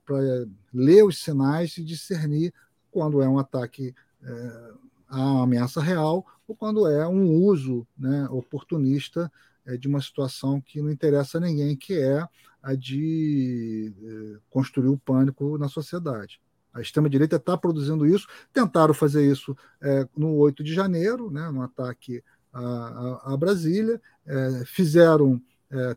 [0.73, 2.53] ler os sinais e discernir
[2.91, 4.71] quando é um ataque é,
[5.09, 9.31] a ameaça real ou quando é um uso né, oportunista
[9.67, 12.25] é, de uma situação que não interessa a ninguém, que é
[12.63, 16.39] a de é, construir o pânico na sociedade.
[16.73, 21.61] A extrema-direita está produzindo isso, tentaram fazer isso é, no 8 de janeiro, né, no
[21.61, 25.41] ataque a, a Brasília, é, fizeram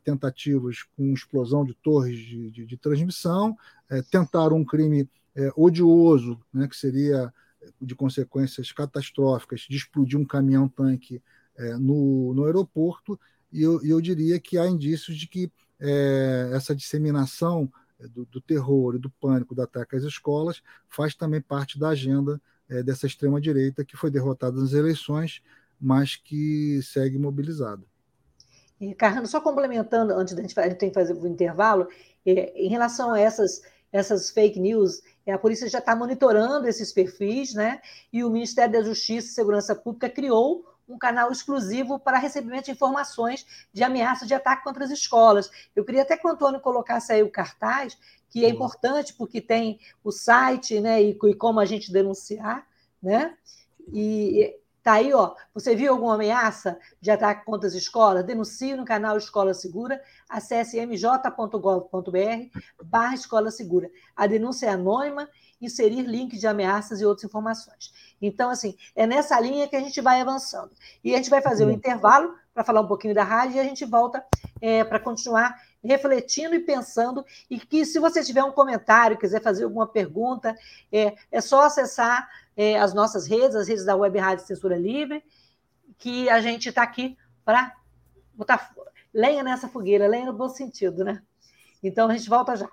[0.02, 3.56] tentativas com explosão de torres de, de, de transmissão,
[4.10, 5.08] tentaram um crime
[5.54, 7.32] odioso, né, que seria
[7.80, 11.22] de consequências catastróficas, de explodir um caminhão-tanque
[11.56, 13.18] é, no, no aeroporto,
[13.52, 18.94] e eu, eu, diria que há indícios de que é, essa disseminação do, do, terror
[18.94, 22.40] e do pânico do ataque às escolas faz também parte da agenda
[22.84, 25.42] dessa extrema-direita que foi derrotada nas eleições
[25.80, 27.82] mas que segue mobilizada.
[28.78, 31.88] E, Carrano, só complementando, antes da gente, a gente tem que fazer o intervalo,
[32.26, 36.92] é, em relação a essas, essas fake news, é, a polícia já está monitorando esses
[36.92, 37.80] perfis, né?
[38.12, 42.72] E o Ministério da Justiça e Segurança Pública criou um canal exclusivo para recebimento de
[42.72, 45.50] informações de ameaça de ataque contra as escolas.
[45.74, 47.96] Eu queria até que o Antônio colocasse aí o cartaz,
[48.28, 52.66] que é importante porque tem o site, né, e, e como a gente denunciar,
[53.02, 53.36] né?
[53.92, 55.34] E Tá aí, ó.
[55.52, 58.24] Você viu alguma ameaça de ataque contra as escolas?
[58.24, 60.00] Denuncie no canal Escola Segura.
[60.28, 63.90] Acesse mj.gov.br barra Escola Segura.
[64.16, 65.28] A denúncia é anônima,
[65.60, 67.92] inserir link de ameaças e outras informações.
[68.22, 70.70] Então, assim, é nessa linha que a gente vai avançando.
[71.04, 73.64] E a gente vai fazer um intervalo para falar um pouquinho da rádio e a
[73.64, 74.24] gente volta
[74.60, 77.24] é, para continuar refletindo e pensando.
[77.50, 80.56] E que se você tiver um comentário, quiser fazer alguma pergunta,
[80.90, 85.22] é, é só acessar é, as nossas redes, as redes da Web Rádio Censura Livre,
[85.98, 87.72] que a gente está aqui para
[88.34, 88.70] botar
[89.12, 91.22] lenha nessa fogueira, lenha no bom sentido, né?
[91.82, 92.68] Então a gente volta já.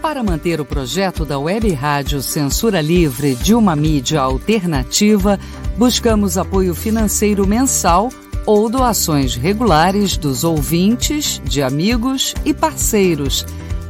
[0.00, 5.38] Para manter o projeto da Web Rádio Censura Livre de uma mídia alternativa,
[5.78, 8.10] buscamos apoio financeiro mensal
[8.44, 13.46] ou doações regulares dos ouvintes, de amigos e parceiros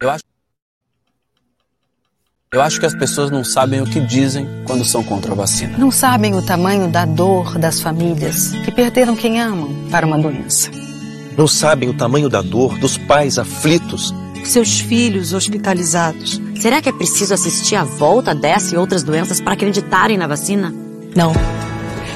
[0.00, 0.24] Eu acho,
[2.52, 5.76] eu acho que as pessoas não sabem o que dizem quando são contra a vacina.
[5.76, 10.70] Não sabem o tamanho da dor das famílias que perderam quem amam para uma doença.
[11.36, 14.14] Não sabem o tamanho da dor dos pais aflitos.
[14.44, 16.40] Seus filhos hospitalizados.
[16.60, 20.72] Será que é preciso assistir à volta dessa e outras doenças para acreditarem na vacina?
[21.16, 21.32] Não.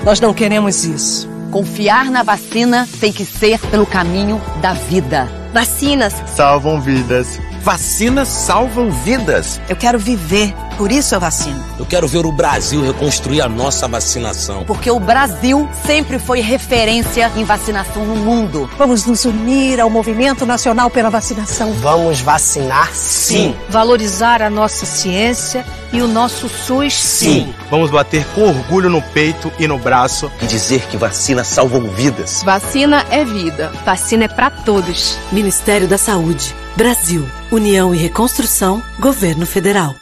[0.04, 1.28] Nós não queremos isso.
[1.50, 5.28] Confiar na vacina tem que ser pelo caminho da vida.
[5.52, 7.38] Vacinas salvam vidas.
[7.62, 9.60] Vacinas salvam vidas.
[9.68, 10.52] Eu quero viver,
[10.82, 11.64] por isso eu vacino.
[11.78, 14.64] Eu quero ver o Brasil reconstruir a nossa vacinação.
[14.64, 18.68] Porque o Brasil sempre foi referência em vacinação no mundo.
[18.76, 21.72] Vamos nos unir ao movimento nacional pela vacinação.
[21.74, 23.54] Vamos vacinar sim.
[23.68, 27.44] Valorizar a nossa ciência e o nosso SUS sim.
[27.44, 27.54] sim.
[27.70, 32.42] Vamos bater com orgulho no peito e no braço e dizer que vacinas salvam vidas.
[32.42, 33.70] Vacina é vida.
[33.84, 35.16] Vacina é para todos.
[35.30, 36.52] Ministério da Saúde.
[36.76, 40.01] Brasil, União e Reconstrução, Governo Federal.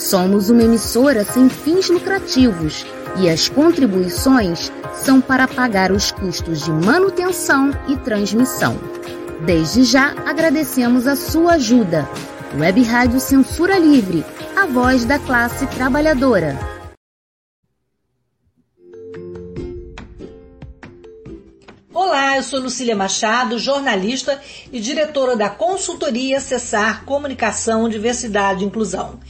[0.00, 2.86] Somos uma emissora sem fins lucrativos
[3.18, 8.80] e as contribuições são para pagar os custos de manutenção e transmissão.
[9.44, 12.08] Desde já agradecemos a sua ajuda.
[12.58, 14.24] Web Rádio Censura Livre,
[14.56, 16.58] a voz da classe trabalhadora.
[21.92, 24.40] Olá, eu sou Lucília Machado, jornalista
[24.72, 29.20] e diretora da consultoria Acessar Comunicação, Diversidade e Inclusão.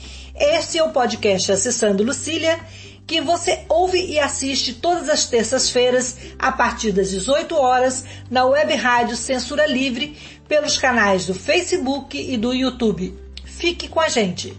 [0.42, 2.58] Este é o podcast Acessando Lucília,
[3.06, 8.74] que você ouve e assiste todas as terças-feiras, a partir das 18 horas, na web
[8.74, 10.16] rádio Censura Livre,
[10.48, 13.14] pelos canais do Facebook e do YouTube.
[13.44, 14.58] Fique com a gente!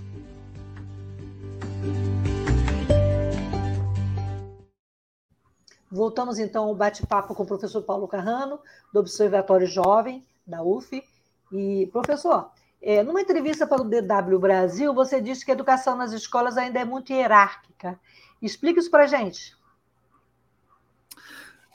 [5.90, 8.60] Voltamos então ao bate-papo com o professor Paulo Carrano,
[8.94, 11.04] do Observatório Jovem, da UF.
[11.52, 12.52] E, professor,
[12.82, 16.80] é, numa entrevista para o DW Brasil, você disse que a educação nas escolas ainda
[16.80, 18.00] é muito hierárquica.
[18.42, 19.56] Explique isso para a gente.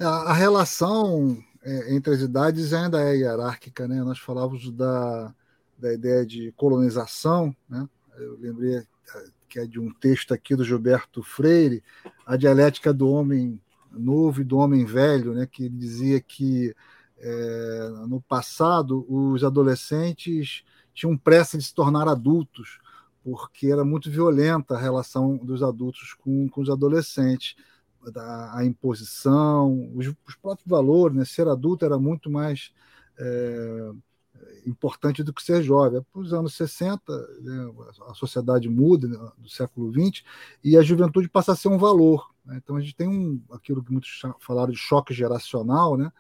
[0.01, 3.87] A, relação é, entre as idades ainda é hierárquica.
[3.87, 4.03] Né?
[4.03, 5.33] Nós falávamos da,
[5.79, 7.55] da ideia de colonização.
[7.69, 7.89] Né?
[8.19, 8.85] Eu lembrei é,
[9.49, 11.85] que é de um texto aqui do Gilberto Freire,
[12.27, 13.61] a dialética do homem
[13.93, 16.75] novo e do homem velho, né, que dizia que
[17.19, 20.65] é, no passado os adolescentes
[20.97, 22.81] tinham pressa de se tornar adultos,
[23.23, 27.55] porque era muito violenta a relação dos adultos com, com os adolescentes,
[28.17, 32.73] a, a imposição, os, os, próprios valores, né, ser adulto era muito mais
[33.19, 33.91] é,
[34.65, 36.01] importante do que ser jovem.
[36.13, 37.01] Para os anos 60,
[37.43, 37.73] né,
[38.09, 40.23] a sociedade muda, né, do século XX,
[40.63, 42.31] e a juventude passa a ser um valor.
[42.45, 42.61] Né?
[42.63, 45.97] Então a gente tem um, aquilo que muitos falaram de choque geracional.
[45.97, 46.11] Né?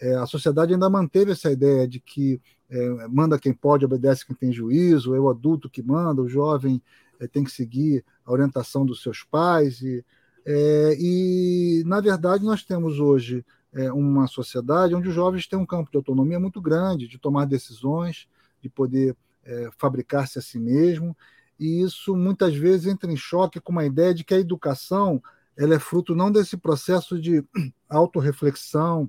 [0.00, 4.34] É, a sociedade ainda manteve essa ideia de que é, manda quem pode, obedece quem
[4.34, 6.82] tem juízo, é o adulto que manda, o jovem
[7.20, 9.80] é, tem que seguir a orientação dos seus pais.
[9.82, 10.04] E,
[10.46, 15.66] é, e na verdade, nós temos hoje é, uma sociedade onde os jovens têm um
[15.66, 18.28] campo de autonomia muito grande, de tomar decisões,
[18.62, 21.16] de poder é, fabricar-se a si mesmo,
[21.58, 25.22] e isso muitas vezes entra em choque com uma ideia de que a educação
[25.56, 27.44] ela é fruto não desse processo de
[27.88, 29.08] autorreflexão,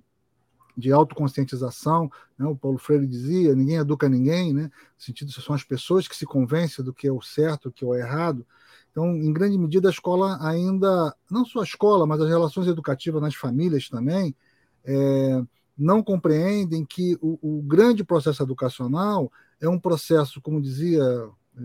[0.78, 2.46] de autoconscientização, né?
[2.46, 4.64] o Paulo Freire dizia, ninguém educa ninguém, né?
[4.64, 7.72] no sentido que são as pessoas que se convencem do que é o certo, do
[7.72, 8.46] que é o errado.
[8.92, 13.22] Então, em grande medida, a escola ainda, não só a escola, mas as relações educativas
[13.22, 14.36] nas famílias também,
[14.86, 15.42] é,
[15.78, 21.04] não compreendem que o, o, grande processo educacional é um processo, como dizia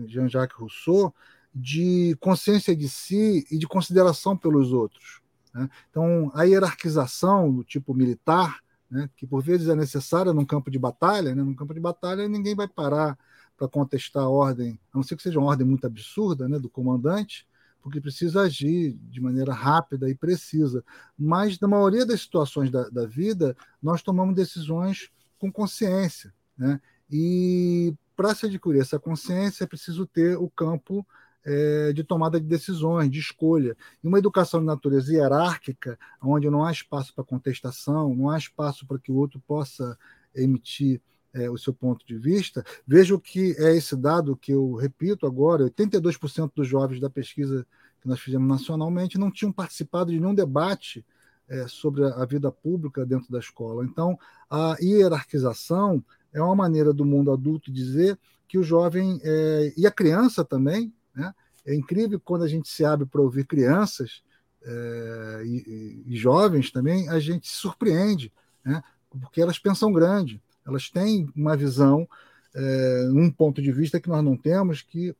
[0.07, 1.13] Jean-Jacques Rousseau,
[1.53, 5.21] de consciência de si e de consideração pelos outros.
[5.53, 5.69] Né?
[5.89, 8.59] Então, a hierarquização do tipo militar,
[8.91, 11.41] né, que por vezes é necessária num campo de batalha, né?
[11.41, 13.17] num campo de batalha ninguém vai parar
[13.57, 16.69] para contestar a ordem, a não ser que seja uma ordem muito absurda né, do
[16.69, 17.47] comandante,
[17.81, 20.83] porque precisa agir de maneira rápida e precisa.
[21.17, 26.33] Mas, na maioria das situações da, da vida, nós tomamos decisões com consciência.
[26.57, 26.79] Né?
[27.09, 31.05] E para se adquirir essa consciência, é preciso ter o campo
[31.43, 33.75] é, de tomada de decisões, de escolha.
[34.03, 38.85] E uma educação de natureza hierárquica, onde não há espaço para contestação, não há espaço
[38.85, 39.97] para que o outro possa
[40.35, 41.01] emitir
[41.33, 45.69] é, o seu ponto de vista, vejo que é esse dado que eu repito agora:
[45.69, 47.65] 82% dos jovens da pesquisa
[48.01, 51.05] que nós fizemos nacionalmente não tinham participado de nenhum debate
[51.47, 53.85] é, sobre a vida pública dentro da escola.
[53.85, 54.17] Então,
[54.49, 58.17] a hierarquização é uma maneira do mundo adulto dizer
[58.47, 61.33] que o jovem é, e a criança também, né?
[61.65, 64.23] É incrível quando a gente se abre para ouvir crianças
[64.63, 68.31] é, e, e, jovens também, a gente se surpreende,
[68.63, 68.83] né?
[69.09, 72.07] porque elas pensam grande, elas têm uma visão,
[72.53, 75.15] é, um ponto de vista que nós não temos, que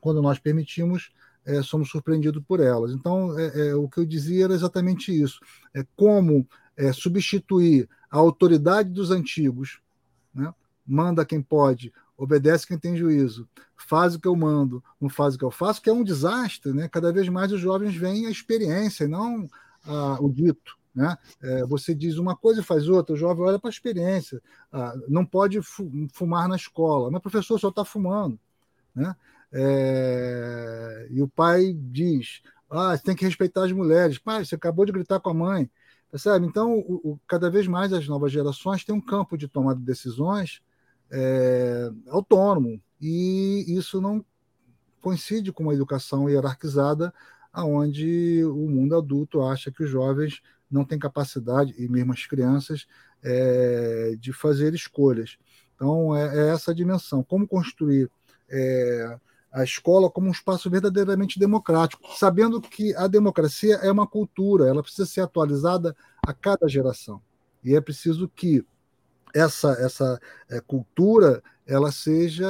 [0.00, 1.12] quando nós permitimos,
[1.44, 2.92] é, somos surpreendidos por elas.
[2.92, 5.40] Então, é, é o que eu dizia era exatamente isso:
[5.74, 6.46] é como
[6.76, 9.80] é, substituir a autoridade dos antigos,
[10.34, 10.52] né?
[10.86, 15.38] manda quem pode, obedece quem tem juízo, faz o que eu mando, não faz o
[15.38, 16.72] que eu faço, que é um desastre.
[16.72, 16.88] Né?
[16.88, 19.48] Cada vez mais os jovens veem a experiência não
[19.84, 20.76] a, o dito.
[20.94, 21.16] Né?
[21.42, 24.42] É, você diz uma coisa e faz outra, o jovem olha para a experiência.
[24.72, 25.60] Ah, não pode
[26.12, 28.38] fumar na escola, mas o professor só está fumando.
[28.94, 29.14] Né?
[29.52, 32.40] É, e o pai diz:
[32.70, 34.18] ah, tem que respeitar as mulheres.
[34.18, 35.70] Pai, você acabou de gritar com a mãe.
[36.10, 36.46] Percebe?
[36.46, 39.84] Então, o, o, cada vez mais as novas gerações têm um campo de tomada de
[39.84, 40.62] decisões
[41.10, 44.24] é, autônomo, e isso não
[45.00, 47.12] coincide com uma educação hierarquizada,
[47.52, 52.86] aonde o mundo adulto acha que os jovens não têm capacidade, e mesmo as crianças,
[53.22, 55.38] é, de fazer escolhas.
[55.74, 57.22] Então, é, é, essa a dimensão.
[57.22, 58.10] Como construir
[58.48, 59.18] é,
[59.52, 64.82] a escola como um espaço verdadeiramente democrático, sabendo que a democracia é uma cultura, ela
[64.82, 65.96] precisa ser atualizada
[66.26, 67.22] a cada geração.
[67.64, 68.64] E é preciso que
[69.36, 72.46] essa, essa é, cultura ela seja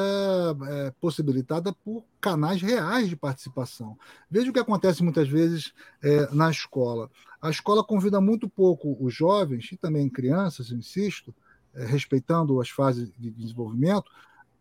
[0.68, 3.98] é, possibilitada por canais reais de participação.
[4.30, 5.72] Veja o que acontece muitas vezes
[6.02, 7.10] é, na escola.
[7.40, 11.34] A escola convida muito pouco os jovens, e também crianças, insisto,
[11.74, 14.10] respeitando as fases de desenvolvimento,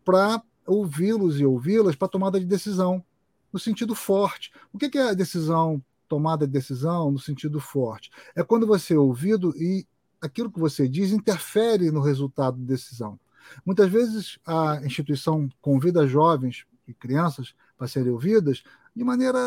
[0.04, 3.04] para ouvi-los e ouvi-las para tomada de decisão,
[3.52, 4.52] no sentido forte.
[4.72, 8.10] O que é a decisão, tomada de decisão no sentido forte?
[8.34, 9.86] É quando você é ouvido e
[10.26, 13.18] aquilo que você diz interfere no resultado da decisão.
[13.64, 18.62] Muitas vezes a instituição convida jovens e crianças para serem ouvidas
[18.94, 19.38] de maneira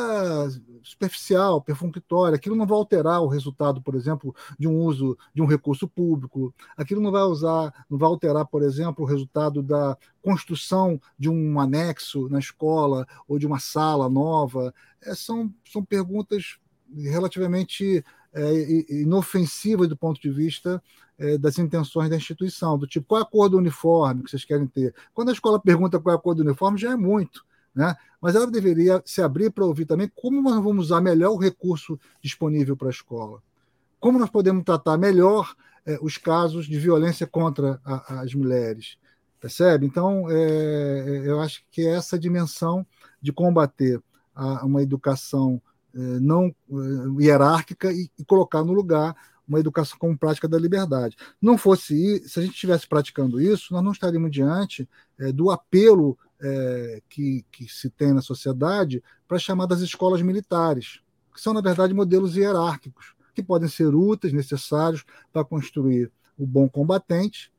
[0.83, 2.35] superficial, perfunctória.
[2.35, 6.53] Aquilo não vai alterar o resultado, por exemplo, de um uso de um recurso público.
[6.77, 11.59] Aquilo não vai usar, não vai alterar, por exemplo, o resultado da construção de um
[11.59, 14.71] anexo na escola ou de uma sala nova.
[15.01, 16.59] É, são, são perguntas
[16.95, 18.03] relativamente
[18.33, 20.81] é, inofensivas do ponto de vista
[21.17, 24.45] é, das intenções da instituição, do tipo, qual é a cor do uniforme que vocês
[24.45, 24.93] querem ter?
[25.13, 27.43] Quando a escola pergunta qual é a cor do uniforme, já é muito.
[27.73, 27.95] Né?
[28.21, 31.99] Mas ela deveria se abrir para ouvir também como nós vamos usar melhor o recurso
[32.21, 33.41] disponível para a escola.
[33.99, 35.55] Como nós podemos tratar melhor
[35.85, 38.97] é, os casos de violência contra a, as mulheres.
[39.39, 39.85] Percebe?
[39.85, 42.85] Então, é, eu acho que essa dimensão
[43.21, 44.01] de combater
[44.35, 45.61] a, uma educação
[45.93, 49.15] não é, hierárquica e, e, colocar no lugar
[49.47, 51.15] uma educação como prática da liberdade.
[51.41, 54.87] Não fosse se a gente estivesse praticando isso, nós não estaríamos diante
[55.17, 56.17] é, do apelo
[57.09, 61.01] que, que se tem na sociedade para as chamadas escolas militares,
[61.33, 66.69] que são, na verdade, modelos hierárquicos, que podem ser úteis, necessários para construir o bom
[66.69, 67.51] combatente,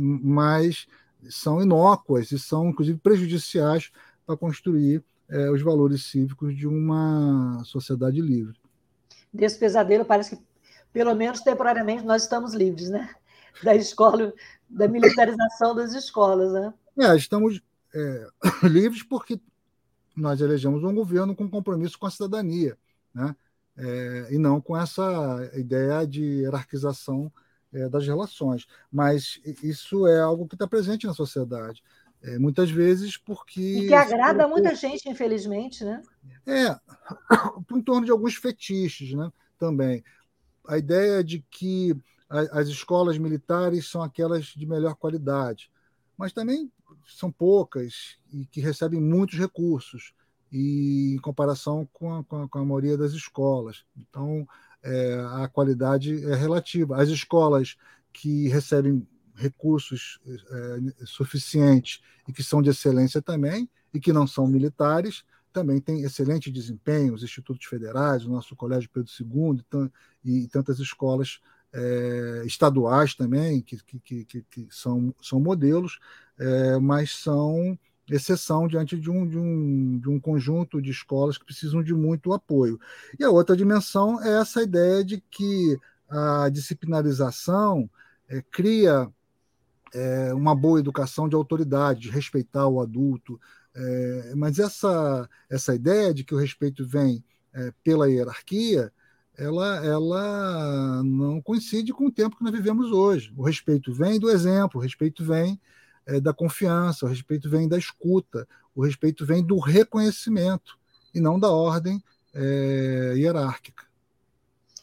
[0.00, 0.86] mas
[1.28, 3.90] são inócuas e são, inclusive, prejudiciais
[4.24, 8.58] para construir é, os valores cívicos de uma sociedade livre.
[9.32, 10.42] Desse pesadelo, parece que,
[10.92, 13.08] pelo menos temporariamente, nós estamos livres, né?
[13.64, 14.32] Da escola,
[14.68, 16.72] da militarização das escolas, né?
[16.98, 17.60] É, estamos
[17.92, 18.26] é,
[18.62, 19.40] livres porque
[20.16, 22.78] nós elegemos um governo com compromisso com a cidadania,
[23.12, 23.34] né?
[23.76, 27.32] É, e não com essa ideia de hierarquização
[27.72, 28.66] é, das relações.
[28.90, 31.82] Mas isso é algo que está presente na sociedade.
[32.22, 33.60] É, muitas vezes porque.
[33.60, 36.02] E que agrada muita gente, infelizmente, né?
[36.46, 36.76] É,
[37.72, 39.30] em torno de alguns fetiches, né?
[39.58, 40.04] Também.
[40.66, 41.96] A ideia de que
[42.28, 45.70] as escolas militares são aquelas de melhor qualidade,
[46.16, 46.70] mas também
[47.06, 50.12] são poucas e que recebem muitos recursos.
[50.52, 53.84] e em comparação com a, com a, com a maioria das escolas.
[53.96, 54.46] Então,
[54.82, 57.00] é, a qualidade é relativa.
[57.00, 57.76] As escolas
[58.12, 59.06] que recebem
[59.40, 65.80] recursos é, suficientes e que são de excelência também, e que não são militares, também
[65.80, 69.90] têm excelente desempenho, os institutos federais, o nosso Colégio Pedro II
[70.24, 71.40] e, tantas escolas
[71.72, 75.98] é, estaduais também, que, que, que, que, são, são modelos,
[76.38, 77.78] é, mas são
[78.08, 82.32] exceção diante de um, de, um, de um conjunto de escolas que precisam de muito
[82.32, 82.78] apoio.
[83.18, 85.78] E a outra dimensão é essa ideia de que
[86.08, 87.88] a disciplinarização
[88.28, 89.08] é, cria
[89.94, 93.40] é, uma boa educação de autoridade, de respeitar o adulto,
[93.74, 98.92] é, mas essa, essa ideia de que o respeito vem é, pela hierarquia,
[99.36, 103.32] ela, ela não coincide com o tempo que nós vivemos hoje.
[103.36, 105.60] O respeito vem do exemplo, o respeito vem
[106.06, 110.78] é, da confiança, o respeito vem da escuta, o respeito vem do reconhecimento
[111.14, 112.02] e não da ordem
[112.34, 113.84] é, hierárquica.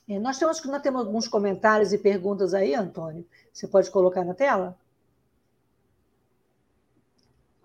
[0.10, 3.26] É, nós temos nós temos alguns comentários e perguntas aí, Antônio.
[3.54, 4.78] Você pode colocar na tela?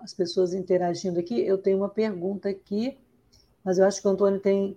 [0.02, 1.40] As pessoas interagindo aqui.
[1.40, 2.98] Eu tenho uma pergunta aqui,
[3.64, 4.76] mas eu acho que o Antônio tem,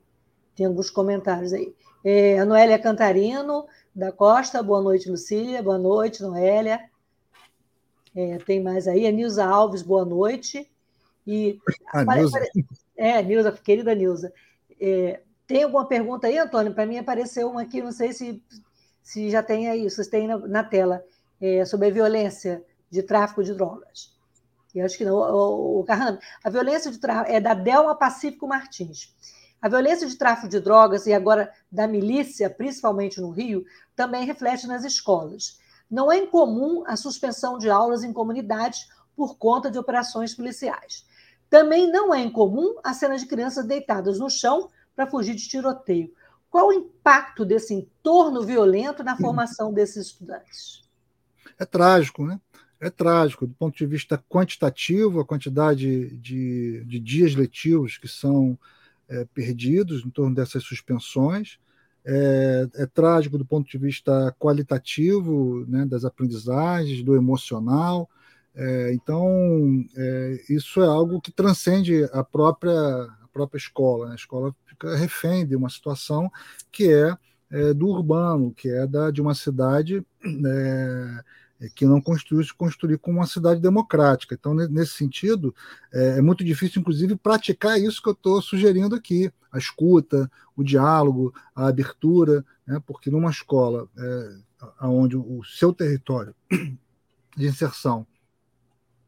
[0.56, 1.74] tem alguns comentários aí.
[2.04, 5.64] É, a Noélia Cantarino, da Costa, boa noite, Lucília.
[5.64, 6.80] Boa noite, Noélia.
[8.16, 10.70] É, tem mais aí, a Nilza Alves, boa noite.
[11.26, 11.60] E
[11.92, 12.40] a Nilza.
[12.96, 14.32] É, Nilza, querida Nilza.
[14.80, 16.74] É, tem alguma pergunta aí, Antônio?
[16.74, 18.42] Para mim apareceu uma aqui, não sei se,
[19.02, 21.04] se já tem aí, vocês têm na, na tela,
[21.42, 24.15] é, sobre a violência de tráfico de drogas.
[24.76, 28.46] E acho que não, o, o Carrano, a violência de tráfico é da Delma Pacífico
[28.46, 29.16] Martins.
[29.62, 33.66] A violência de tráfico de drogas e agora da milícia, principalmente no Rio,
[33.96, 35.58] também reflete nas escolas.
[35.90, 41.06] Não é incomum a suspensão de aulas em comunidades por conta de operações policiais.
[41.50, 46.14] Também não é incomum a cena de crianças deitadas no chão para fugir de tiroteio.
[46.50, 50.84] Qual o impacto desse entorno violento na formação desses estudantes?
[51.58, 52.40] É trágico, né?
[52.86, 53.48] É trágico.
[53.48, 58.56] Do ponto de vista quantitativo, a quantidade de, de dias letivos que são
[59.10, 61.58] é, perdidos em torno dessas suspensões,
[62.06, 68.08] é, é, trágico do ponto de vista qualitativo, né, das aprendizagens, do emocional.
[68.54, 74.06] É, então, é, isso é algo que transcende a própria, a própria escola.
[74.06, 74.12] Né?
[74.12, 76.32] A escola fica refém de uma situação
[76.72, 77.18] que é,
[77.50, 80.06] é do urbano, que é da, de uma cidade
[81.60, 84.36] é, que não construiu se construir como uma cidade democrática.
[84.36, 85.56] Então, nesse sentido,
[85.94, 90.64] é, é muito difícil, inclusive, praticar isso que eu estou sugerindo aqui: a escuta, o
[90.64, 92.82] diálogo, a abertura, né?
[92.86, 94.38] porque numa escola é,
[94.82, 96.36] onde o seu território
[97.36, 98.06] de inserção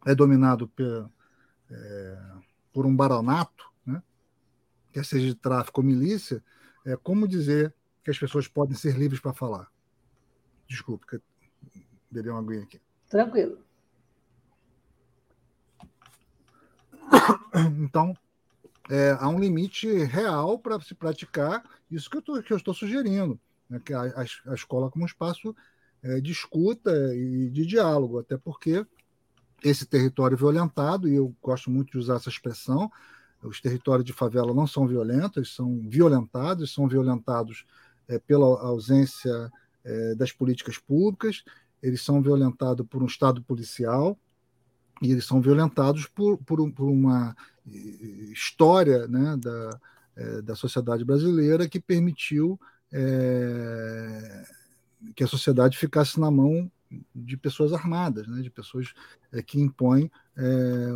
[0.05, 1.09] é dominado por,
[1.69, 2.17] é,
[2.71, 4.01] por um baronato, né?
[4.93, 6.41] quer seja de tráfico ou milícia,
[6.85, 7.73] é como dizer
[8.03, 9.67] que as pessoas podem ser livres para falar?
[10.65, 11.05] Desculpe,
[12.09, 12.81] beber uma aguinha aqui.
[13.09, 13.59] Tranquilo.
[17.79, 18.15] Então,
[18.89, 22.73] é, há um limite real para se praticar isso que eu, tô, que eu estou
[22.73, 23.39] sugerindo,
[23.69, 24.01] né, que a,
[24.45, 25.55] a, escola como um espaço
[26.03, 28.85] é, de escuta e de diálogo, até porque
[29.63, 32.91] esse território violentado, e eu gosto muito de usar essa expressão,
[33.43, 37.65] os territórios de favela não são violentos, são violentados, são violentados
[38.07, 39.51] é, pela ausência
[39.83, 41.43] é, das políticas públicas,
[41.81, 44.17] eles são violentados por um Estado policial
[45.01, 47.35] e eles são violentados por, por, por uma
[48.31, 49.79] história né, da,
[50.15, 52.59] é, da sociedade brasileira que permitiu
[52.91, 54.45] é,
[55.15, 56.71] que a sociedade ficasse na mão
[57.13, 58.93] de pessoas armadas, né, de pessoas
[59.31, 60.09] é, que impõem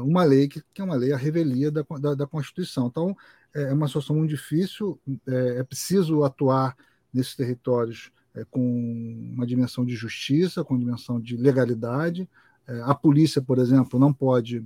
[0.03, 2.87] uma lei que, que, é uma lei a revelia da, da, da Constituição.
[2.87, 3.17] Então,
[3.53, 6.75] é, é uma situação muito difícil, é, é preciso atuar
[7.13, 12.29] nesses territórios é, com uma dimensão de justiça, com dimensão de legalidade.
[12.67, 14.63] É, a polícia, por exemplo, não pode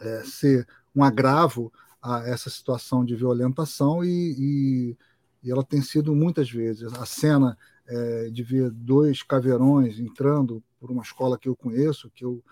[0.00, 1.72] é, ser um agravo
[2.02, 4.96] a essa situação de violentação e, e,
[5.42, 6.92] e ela tem sido muitas vezes.
[6.94, 12.24] A cena é, de ver dois caveirões entrando por uma escola que eu conheço, que,
[12.24, 12.42] eu,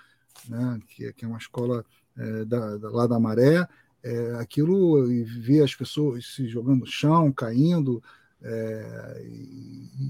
[0.49, 1.85] né, que, que é uma escola
[2.17, 3.67] é, da, da, lá da Maré,
[4.03, 8.03] é, aquilo e ver as pessoas se jogando no chão, caindo,
[8.43, 9.27] é,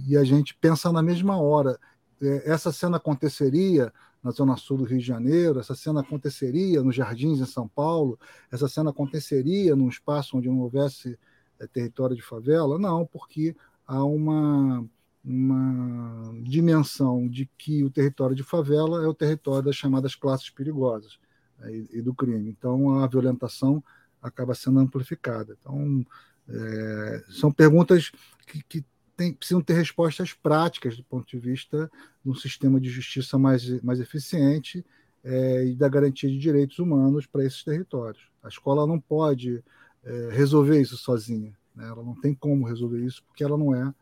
[0.07, 1.79] e, a gente pensa na mesma hora.
[2.21, 6.95] É, essa cena aconteceria na Zona Sul do Rio de Janeiro, essa cena aconteceria nos
[6.95, 8.19] Jardins em São Paulo,
[8.51, 11.19] essa cena aconteceria num espaço onde não houvesse
[11.59, 12.79] é, território de favela?
[12.79, 13.57] Não, porque
[13.87, 14.85] há uma,
[15.25, 21.19] uma dimensão de que o território de favela é o território das chamadas classes perigosas
[21.61, 22.51] é, e, e, do crime.
[22.51, 23.83] Então, a violentação
[24.21, 25.57] acaba sendo amplificada.
[25.61, 26.05] Então,
[26.49, 28.11] é, são perguntas
[28.47, 28.85] que, que
[29.17, 31.91] tem, precisam ter respostas práticas do ponto de vista
[32.25, 34.85] de um sistema de justiça mais, mais eficiente
[35.25, 38.23] é, e da garantia de direitos humanos para esses territórios.
[38.43, 39.63] A escola não pode
[40.05, 41.87] é, resolver isso sozinha, né?
[41.89, 43.93] ela não tem como resolver isso porque ela não é,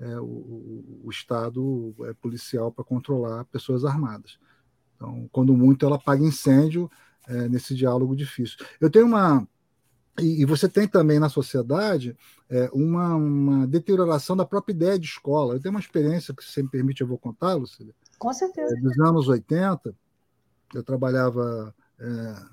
[0.00, 4.38] é o, o, Estado é policial para controlar pessoas armadas.
[4.96, 6.90] Então, quando muito, ela apaga incêndio
[7.28, 8.58] é, nesse diálogo difícil.
[8.80, 9.46] Eu tenho uma.
[10.20, 12.16] E, e você tem também na sociedade
[12.48, 15.54] é, uma, uma, deterioração da própria ideia de escola.
[15.54, 17.94] Eu tenho uma experiência que, se você me permite, eu vou contar, Lucília.
[18.18, 18.76] Com certeza.
[18.76, 19.94] É, dos anos 80,
[20.74, 22.04] eu trabalhava é,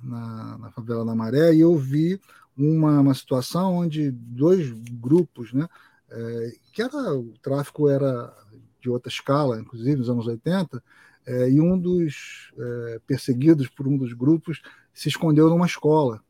[0.04, 2.20] na, na, favela da Maré e eu vi
[2.58, 5.68] uma, uma situação onde dois grupos, né,
[6.10, 8.34] é, que era o tráfico era
[8.82, 10.84] de outra escala, inclusive nos anos 80,
[11.26, 14.62] é, e um dos é, perseguidos por um dos grupos
[14.94, 16.22] se escondeu numa escola.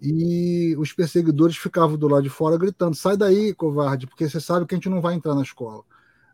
[0.00, 4.66] E os perseguidores ficavam do lado de fora gritando: sai daí, covarde, porque você sabe
[4.66, 5.84] que a gente não vai entrar na escola.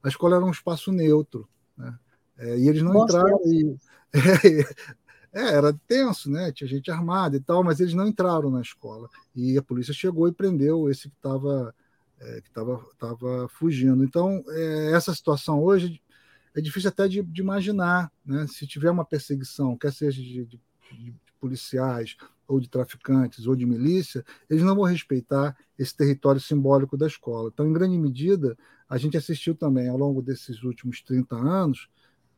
[0.03, 1.49] A escola era um espaço neutro.
[1.77, 1.99] Né?
[2.39, 3.41] É, e eles não Nossa, entraram.
[3.45, 3.77] E,
[5.33, 6.53] é, era tenso, né?
[6.53, 9.09] Tinha gente armada e tal, mas eles não entraram na escola.
[9.35, 11.75] E a polícia chegou e prendeu esse que estava
[12.21, 14.05] é, que estava fugindo.
[14.05, 16.01] Então, é, essa situação hoje
[16.55, 18.47] é difícil até de, de, imaginar, né?
[18.47, 20.61] Se tiver uma perseguição, quer seja de, de,
[20.93, 26.97] de, policiais ou de traficantes ou de milícia, eles não vão respeitar esse território simbólico
[26.97, 27.51] da escola.
[27.53, 28.57] Então, em grande medida,
[28.89, 31.89] a gente assistiu também ao longo desses últimos 30 anos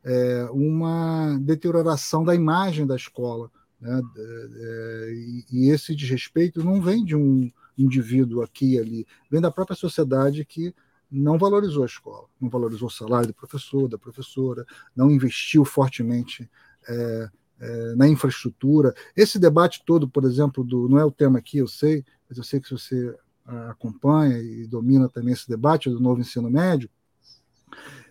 [0.03, 3.51] é, uma deterioração da imagem da escola.
[3.79, 4.01] Né?
[4.17, 9.51] É, e, e esse desrespeito não vem de um indivíduo aqui e ali, vem da
[9.51, 10.73] própria sociedade que
[11.09, 16.49] não valorizou a escola, não valorizou o salário do professor, da professora, não investiu fortemente
[16.87, 17.29] é,
[17.59, 18.93] é, na infraestrutura.
[19.15, 22.43] Esse debate todo, por exemplo, do, não é o tema aqui, eu sei, mas eu
[22.43, 23.15] sei que você
[23.69, 26.89] acompanha e domina também esse debate do novo ensino médio,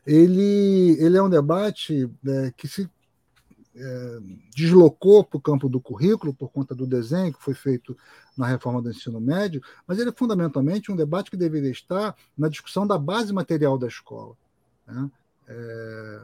[0.05, 2.91] ele, ele é um debate é, que se
[3.77, 4.19] é,
[4.55, 7.97] deslocou para o campo do currículo por conta do desenho que foi feito
[8.37, 12.49] na reforma do ensino médio, mas ele é fundamentalmente um debate que deveria estar na
[12.49, 14.35] discussão da base material da escola,
[14.87, 15.11] né?
[15.47, 16.21] é,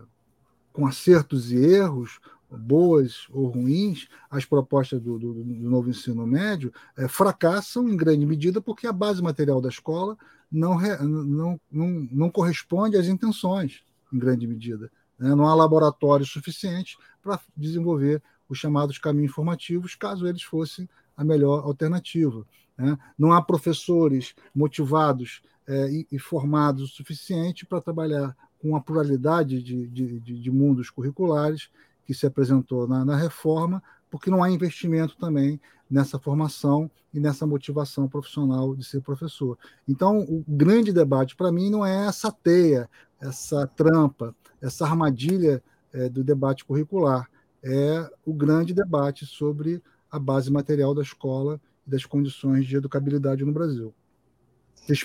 [0.72, 2.20] com acertos e erros,
[2.50, 8.24] boas ou ruins, as propostas do, do, do novo ensino médio é, fracassam em grande
[8.26, 10.16] medida porque a base material da escola
[10.50, 13.82] não, não, não, não corresponde às intenções,
[14.12, 14.90] em grande medida.
[15.18, 15.34] Né?
[15.34, 21.64] Não há laboratório suficiente para desenvolver os chamados caminhos formativos, caso eles fossem a melhor
[21.64, 22.46] alternativa.
[22.76, 22.96] Né?
[23.18, 29.62] Não há professores motivados é, e, e, formados o suficiente para trabalhar com a pluralidade
[29.62, 31.70] de, de, de, de, mundos curriculares
[32.04, 37.46] que se apresentou na, na reforma, porque não há investimento também nessa formação e nessa
[37.46, 39.58] motivação profissional de ser professor.
[39.88, 42.88] Então, o grande debate para mim não é essa teia,
[43.20, 47.30] essa trampa, essa armadilha é, do debate curricular.
[47.62, 53.44] É o grande debate sobre a base material da escola e das condições de educabilidade
[53.44, 53.94] no Brasil.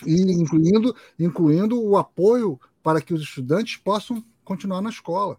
[0.06, 5.38] Incluindo, incluindo o apoio para que os estudantes possam continuar na escola.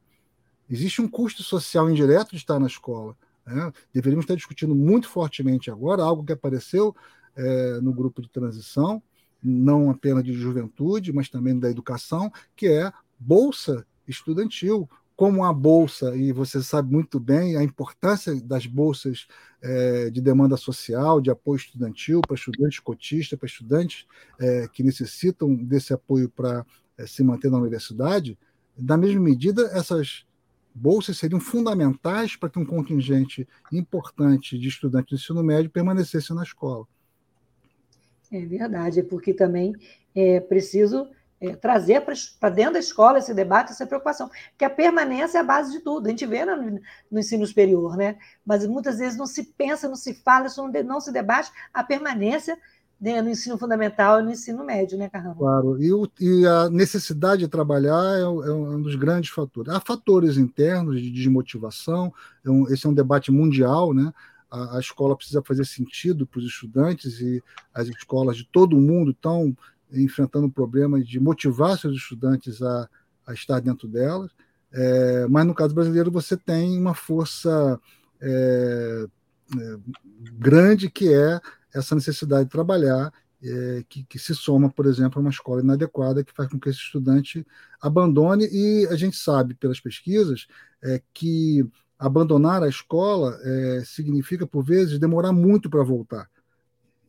[0.70, 3.16] Existe um custo social indireto de estar na escola.
[3.44, 3.72] Né?
[3.92, 6.94] Deveríamos estar discutindo muito fortemente agora, algo que apareceu
[7.36, 9.02] é, no grupo de transição,
[9.42, 16.16] não apenas de juventude, mas também da educação, que é bolsa estudantil, como a bolsa,
[16.16, 19.26] e você sabe muito bem a importância das bolsas
[19.60, 24.06] é, de demanda social, de apoio estudantil para estudantes cotistas, para estudantes
[24.38, 26.64] é, que necessitam desse apoio para
[26.96, 28.38] é, se manter na universidade,
[28.78, 30.24] na mesma medida, essas
[30.80, 36.42] bolsas seriam fundamentais para que um contingente importante de estudantes de ensino médio permanecesse na
[36.42, 36.86] escola.
[38.32, 39.74] É verdade, porque também
[40.14, 41.06] é preciso
[41.38, 42.02] é, trazer
[42.38, 45.80] para dentro da escola esse debate, essa preocupação, porque a permanência é a base de
[45.80, 46.06] tudo.
[46.06, 48.16] A gente vê no, no ensino superior, né?
[48.44, 51.84] Mas muitas vezes não se pensa, não se fala, isso não, não se debate a
[51.84, 52.56] permanência
[53.00, 55.34] né, no ensino fundamental e no ensino médio, né, Carrão?
[55.34, 59.72] Claro, e, o, e, a necessidade de trabalhar é, é, um dos grandes fatores.
[59.72, 62.12] Há fatores internos de desmotivação,
[62.44, 64.12] é um, esse é um debate mundial, né?
[64.50, 67.42] A, a escola precisa fazer sentido para os estudantes e
[67.72, 69.56] as escolas de todo o mundo estão
[69.92, 72.88] enfrentando o problema de motivar seus estudantes a,
[73.26, 74.30] a estar dentro delas,
[74.72, 77.80] é, mas no caso brasileiro você tem uma força
[78.20, 79.06] é,
[79.58, 79.76] é,
[80.32, 81.40] grande que é
[81.74, 83.12] essa necessidade de trabalhar,
[83.42, 86.68] é, que, que, se soma, por exemplo, a uma escola inadequada que faz com que
[86.68, 87.46] esse estudante
[87.80, 90.46] abandone, e a gente sabe pelas pesquisas
[90.82, 91.66] é, que
[91.98, 96.28] abandonar a escola é, significa, por vezes, demorar muito para voltar.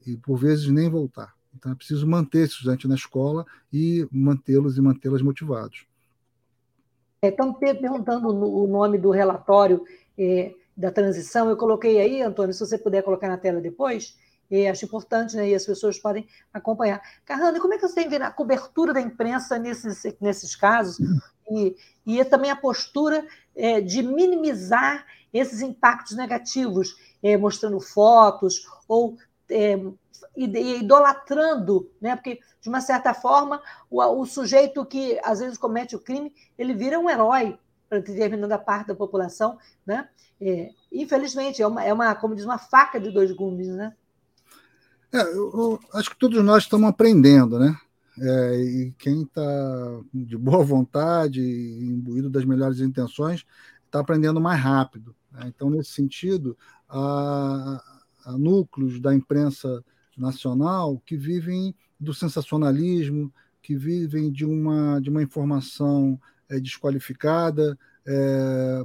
[0.06, 1.34] e por vezes nem voltar.
[1.56, 5.86] Então é preciso manter esse estudante na escola e mantê-los e mantê-las motivados.
[7.24, 9.84] Estão perguntando o nome do relatório
[10.18, 11.50] é, da transição.
[11.50, 14.18] Eu coloquei aí, Antônio, se você puder colocar na tela depois.
[14.52, 15.50] E acho importante, né?
[15.50, 17.02] E as pessoas podem acompanhar.
[17.26, 20.98] Carrano, como é que você tem vendo a cobertura da imprensa nesses, nesses casos?
[21.50, 21.76] E,
[22.06, 23.26] e também a postura
[23.56, 29.18] é, de minimizar esses impactos negativos, é, mostrando fotos ou
[29.50, 29.80] é,
[30.36, 32.16] idolatrando, né?
[32.16, 36.74] porque, de uma certa forma, o, o, sujeito que às vezes comete o crime, ele
[36.74, 37.58] vira um herói
[37.90, 39.58] para determinada parte da população.
[39.86, 40.08] Né?
[40.40, 43.68] É, infelizmente, é uma, é uma, como diz, uma faca de dois gumes.
[43.68, 43.94] Né?
[45.14, 47.76] É, eu, eu acho que todos nós estamos aprendendo, né?
[48.18, 49.42] É, e quem está
[50.14, 53.46] de boa vontade, imbuído das melhores intenções,
[53.86, 55.16] está aprendendo mais rápido.
[55.32, 55.48] Né?
[55.48, 56.58] Então, nesse sentido,
[56.90, 57.82] há,
[58.26, 59.84] há núcleos da imprensa
[60.18, 68.84] nacional que vivem do sensacionalismo, que vivem de uma, de uma informação é, desqualificada, é,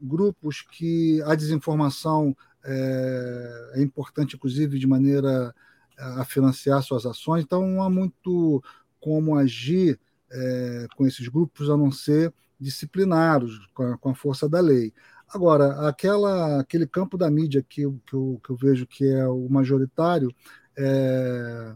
[0.00, 5.54] grupos que a desinformação é, é, importante, inclusive, de maneira
[5.96, 7.44] a financiar suas ações.
[7.44, 8.62] Então, não há muito
[8.98, 10.00] como agir
[10.30, 14.92] é, com esses grupos a não ser disciplinados com a, com a força da lei.
[15.28, 19.48] Agora, aquela, aquele campo da mídia que, que, eu, que eu vejo que é o
[19.48, 21.74] majoritário está é,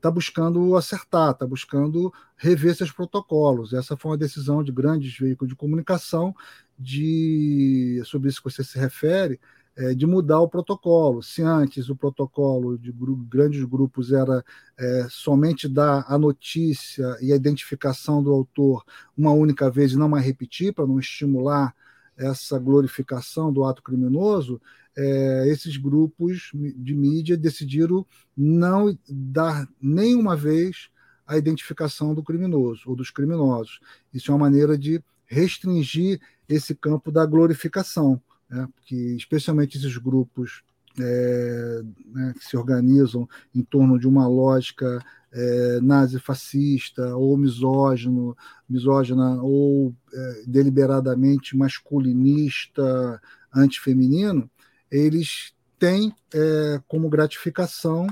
[0.00, 3.72] tá buscando acertar, está buscando rever seus protocolos.
[3.72, 6.34] Essa foi uma decisão de grandes veículos de comunicação
[6.78, 9.40] de sobre isso que você se refere,
[9.78, 11.22] é, de mudar o protocolo.
[11.22, 14.44] Se antes o protocolo de gru grandes grupos era
[14.76, 18.84] é, somente dar a notícia e a identificação do autor
[19.16, 21.72] uma única vez e não mais repetir, para não estimular
[22.16, 24.60] essa glorificação do ato criminoso,
[24.96, 28.04] é, esses grupos de mídia decidiram
[28.36, 30.90] não dar nenhuma vez
[31.24, 33.78] a identificação do criminoso ou dos criminosos.
[34.12, 40.62] Isso é uma maneira de restringir esse campo da glorificação né, porque especialmente esses grupos
[40.98, 48.36] é, né, que se organizam em torno de uma lógica é, nazifascista ou misógino,
[48.68, 53.20] misógina ou é, deliberadamente masculinista,
[53.54, 54.50] antifeminino,
[54.90, 58.06] eles têm é, como gratificação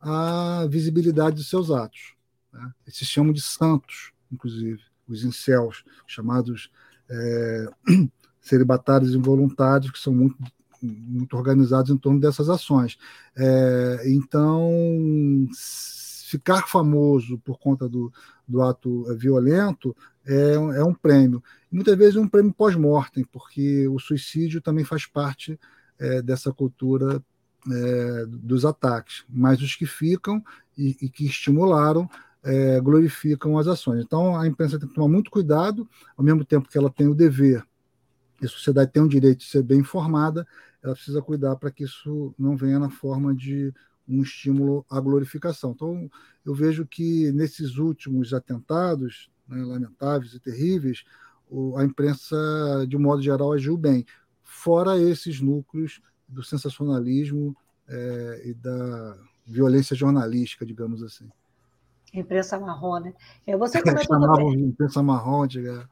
[0.00, 2.14] a visibilidade de seus atos.
[2.52, 2.72] Né?
[2.86, 6.70] Eles se chamam de santos, inclusive, os incels, chamados
[7.10, 7.66] é,
[8.40, 10.36] celibatários involuntários, que são muito,
[10.82, 12.98] muito organizados em torno dessas ações.
[13.36, 14.70] É, então,
[16.28, 18.12] ficar famoso por conta do,
[18.46, 21.42] do ato violento é, é um prêmio.
[21.70, 25.58] muitas vezes é um prêmio pós-mortem, porque o suicídio também faz parte
[25.98, 27.22] é, dessa cultura
[27.70, 29.24] é, dos ataques.
[29.28, 30.42] Mas os que ficam
[30.76, 32.08] e, e que estimularam
[32.42, 34.02] é, glorificam as ações.
[34.04, 37.14] Então, a imprensa tem que tomar muito cuidado, ao mesmo tempo que ela tem o
[37.14, 37.64] dever
[38.40, 40.46] e a sociedade tem o direito de ser bem informada,
[40.82, 43.72] ela precisa cuidar para que isso não venha na forma de
[44.08, 45.72] um estímulo à glorificação.
[45.72, 46.10] Então,
[46.44, 51.04] eu vejo que nesses últimos atentados, né, lamentáveis e terríveis,
[51.76, 52.36] a imprensa,
[52.88, 54.04] de modo geral, agiu bem,
[54.42, 61.28] fora esses núcleos do sensacionalismo é, e da violência jornalística, digamos assim.
[62.12, 63.14] Imprensa marrom, né?
[63.46, 64.60] É, você comentou também...
[64.60, 65.88] imprensa marrom, diga.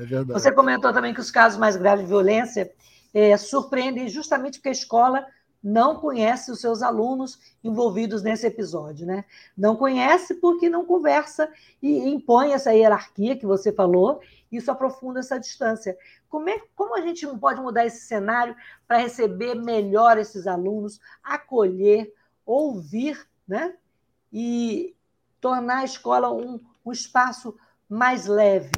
[0.00, 0.32] É verdade.
[0.32, 2.72] Você comentou também que os casos mais graves de violência
[3.12, 5.26] é, surpreendem justamente porque a escola
[5.62, 9.26] não conhece os seus alunos envolvidos nesse episódio, né?
[9.54, 15.38] Não conhece porque não conversa e impõe essa hierarquia que você falou, isso aprofunda essa
[15.38, 15.94] distância.
[16.30, 18.56] Como, é, como a gente pode mudar esse cenário
[18.88, 22.10] para receber melhor esses alunos, acolher,
[22.46, 23.74] ouvir, né?
[24.32, 24.96] E
[25.42, 27.54] tornar a escola um, um espaço
[27.86, 28.70] mais leve?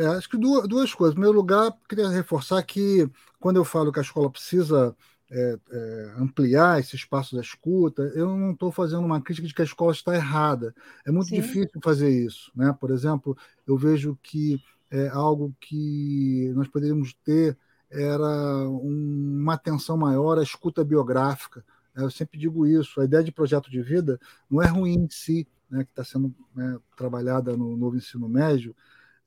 [0.00, 1.12] É, acho que duas, duas coisas.
[1.12, 3.06] Em primeiro lugar, queria reforçar que
[3.38, 4.96] quando eu falo que a escola precisa
[5.30, 9.60] é, é, ampliar esse espaço da escuta, eu não estou fazendo uma crítica de que
[9.60, 10.74] a escola está errada.
[11.06, 11.36] É muito Sim.
[11.36, 12.50] difícil fazer isso.
[12.54, 12.74] Né?
[12.80, 13.36] Por exemplo,
[13.66, 14.58] eu vejo que
[14.90, 17.56] é algo que nós poderíamos ter
[17.90, 21.62] era um, uma atenção maior à escuta biográfica.
[21.94, 22.04] Né?
[22.04, 23.02] Eu sempre digo isso.
[23.02, 24.18] A ideia de projeto de vida
[24.50, 28.74] não é ruim em si, né, que está sendo né, trabalhada no novo ensino médio,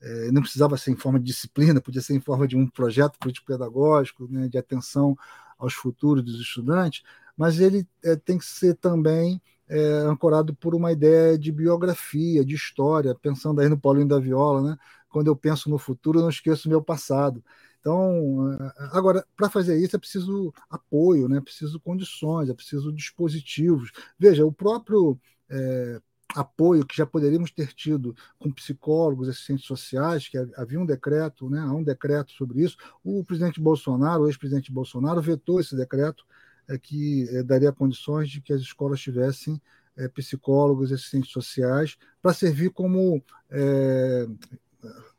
[0.04, 3.18] é, não precisava ser em forma de disciplina, podia ser em forma de um projeto
[3.18, 5.16] político-pedagógico, né, de atenção
[5.58, 7.02] aos futuros dos estudantes,
[7.36, 12.54] mas ele é, tem que ser também é, ancorado por uma ideia de biografia, de
[12.54, 14.78] história, pensando aí no Paulinho da Viola, né?
[15.08, 17.42] quando eu penso no futuro, eu não esqueço o meu passado.
[17.80, 18.58] Então,
[18.92, 21.38] agora, para fazer isso é preciso apoio, né?
[21.38, 23.90] é preciso condições, é preciso dispositivos.
[24.18, 26.00] Veja, o próprio é,
[26.34, 31.60] apoio que já poderíamos ter tido com psicólogos, assistentes sociais, que havia um decreto, né,
[31.60, 32.76] há um decreto sobre isso.
[33.02, 36.24] O presidente Bolsonaro, o ex-presidente Bolsonaro, vetou esse decreto
[36.68, 39.60] é, que é, daria condições de que as escolas tivessem
[39.96, 44.26] é, psicólogos assistentes sociais para servir como é,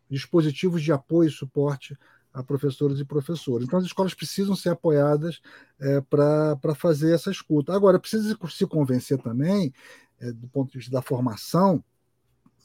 [0.09, 1.97] dispositivos de apoio e suporte
[2.33, 3.65] a professores e professores.
[3.65, 5.39] Então, as escolas precisam ser apoiadas
[5.79, 7.73] é, para fazer essa escuta.
[7.73, 9.73] Agora, precisa se convencer também
[10.19, 11.83] é, do ponto de vista da formação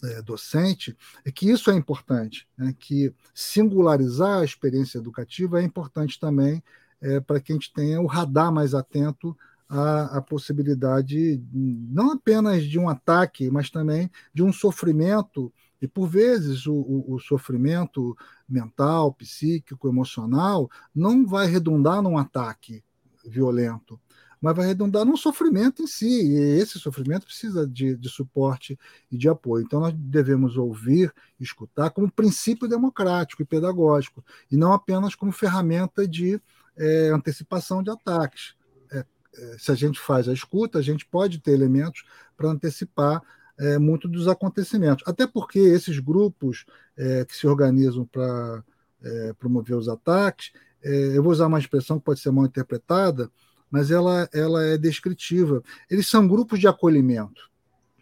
[0.03, 2.75] é, docente, é que isso é importante, né?
[2.79, 6.63] que singularizar a experiência educativa é importante também
[7.01, 9.37] é, para que a gente tenha o radar mais atento
[9.69, 16.07] à, à, possibilidade não apenas de um ataque, mas também de um sofrimento, e por
[16.09, 18.17] vezes o, o, o sofrimento
[18.49, 22.83] mental, psíquico, emocional não vai redundar num ataque
[23.25, 24.01] violento
[24.41, 28.79] mas vai redundar num sofrimento em si, e esse sofrimento precisa de, de suporte
[29.11, 29.65] e de apoio.
[29.65, 36.09] Então, nós devemos ouvir, escutar como princípio democrático e pedagógico, e não apenas como ferramenta
[36.09, 36.41] de
[36.77, 38.55] é, antecipação de ataques.
[38.91, 42.05] É, é, se a gente faz a escuta, a gente pode ter elementos
[42.37, 43.23] para antecipar
[43.59, 45.05] é, muito dos acontecimentos.
[45.07, 46.65] Até porque esses grupos
[46.97, 48.65] é, que se organizam para
[49.03, 53.31] é, promover os ataques, é, eu vou usar uma expressão que pode ser mal interpretada,
[53.71, 55.63] mas ela, ela é descritiva.
[55.89, 57.51] Eles são grupos de acolhimento,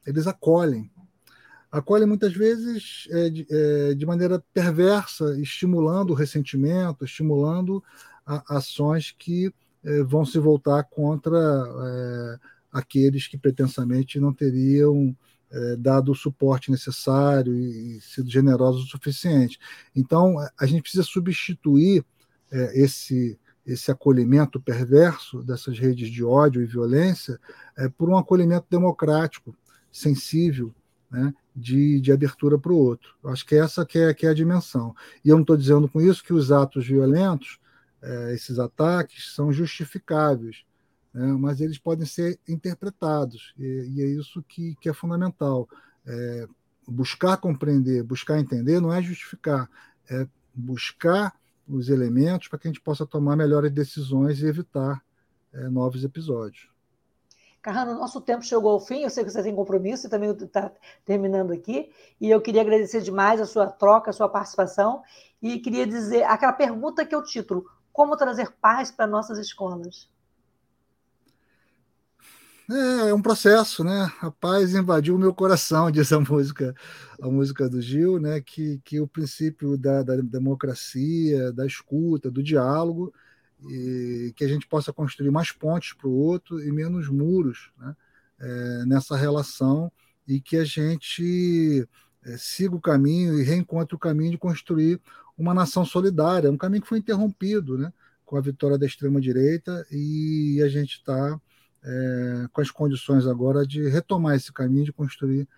[0.07, 0.91] eles acolhem.
[1.71, 7.85] Acolhem muitas vezes é, de, é, de, maneira perversa, estimulando o ressentimento, estimulando
[8.25, 9.53] a, ações que
[9.85, 12.39] é, vão se voltar contra é,
[12.73, 15.15] aqueles que pretensamente não teriam
[15.51, 19.59] é, dado o suporte necessário e, sido generosos o suficiente.
[19.95, 22.05] Então, a gente precisa substituir
[22.51, 23.39] é, esse
[23.69, 27.39] esse acolhimento perverso dessas redes de ódio e violência
[27.77, 29.55] é, por um acolhimento democrático,
[29.93, 30.75] sensível,
[31.11, 33.15] né, de, de abertura para o outro.
[33.23, 34.97] Eu acho que essa que é, que é a dimensão.
[35.23, 37.61] E eu não estou dizendo com isso que os atos violentos,
[38.01, 40.65] é, esses ataques, são justificáveis,
[41.13, 45.69] né, mas eles podem ser interpretados, e, e é isso que, que é fundamental.
[46.07, 46.49] É,
[46.87, 49.69] buscar compreender, buscar entender não é justificar,
[50.09, 51.35] é buscar
[51.69, 55.03] os elementos para que a gente possa tomar melhores decisões e evitar
[55.53, 56.69] é, novos episódios.
[57.61, 59.03] Carrano, nosso tempo chegou ao fim.
[59.03, 60.73] Eu sei que você tem compromisso e também está
[61.05, 61.91] terminando aqui.
[62.21, 65.03] E eu queria agradecer demais a sua troca, a sua participação.
[65.43, 70.09] E queria dizer aquela pergunta que é o título: Como trazer paz para nossas escolas?
[72.71, 74.13] É, é um processo, né?
[74.21, 76.75] A paz invadiu o meu coração, diz a música,
[77.21, 78.41] a música do Gil, né?
[78.43, 83.13] Que, que o princípio da, da democracia, da escuta, do diálogo,
[83.71, 87.97] e que a gente possa construir mais pontes para o outro e menos muros, né?
[88.41, 89.91] É, nessa relação
[90.27, 91.89] e que a gente
[92.25, 95.01] é, siga o caminho e reencontre o caminho de construir
[95.37, 97.93] uma nação solidária, um caminho que foi interrompido, né?
[98.27, 101.41] Com a vitória da extrema direita e a gente está
[101.89, 105.49] é, com as condições agora de retomar esse caminho de construir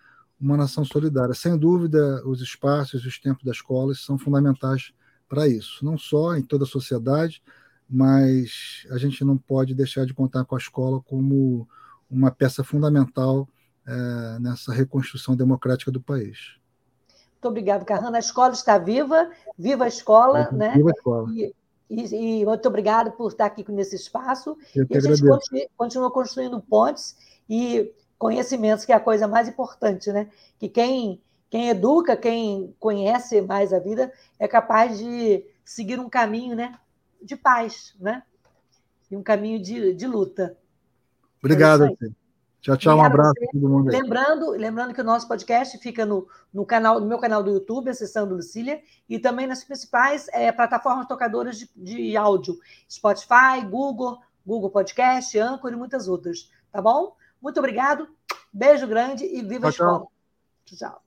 [0.40, 1.34] uma nação solidária.
[1.34, 4.92] Sem dúvida, os espaços e os tempos das escolas são fundamentais
[5.28, 7.42] para isso, não só em toda a sociedade,
[7.88, 11.68] mas a gente não pode deixar de contar com a escola como
[12.08, 13.48] uma peça fundamental
[13.86, 16.56] é, nessa reconstrução democrática do país.
[17.32, 18.18] Muito obrigado, Carrana.
[18.18, 20.72] A escola está viva, viva a escola, viva né?
[20.76, 21.32] Viva a escola.
[21.32, 21.54] E
[21.90, 24.56] e, e muito obrigado por estar aqui nesse espaço.
[24.74, 27.16] Eu e a gente continua, continua construindo pontes
[27.48, 30.30] e conhecimentos, que é a coisa mais importante, né?
[30.58, 31.20] Que quem,
[31.50, 36.78] quem educa, quem conhece mais a vida, é capaz de seguir um caminho né,
[37.20, 38.22] de paz, né?
[39.10, 40.56] E um caminho de, de luta.
[41.42, 42.19] Obrigado, é
[42.60, 43.90] Tchau, tchau, um abraço a todo mundo.
[43.90, 47.88] Lembrando, lembrando que o nosso podcast fica no, no, canal, no meu canal do YouTube,
[47.88, 52.58] Acessando Lucília, e também nas principais é, plataformas tocadoras de, de áudio:
[52.88, 56.50] Spotify, Google, Google Podcast, Anchor e muitas outras.
[56.70, 57.16] Tá bom?
[57.40, 58.06] Muito obrigado,
[58.52, 60.06] beijo grande e viva tchau, a escola.
[60.66, 61.02] tchau.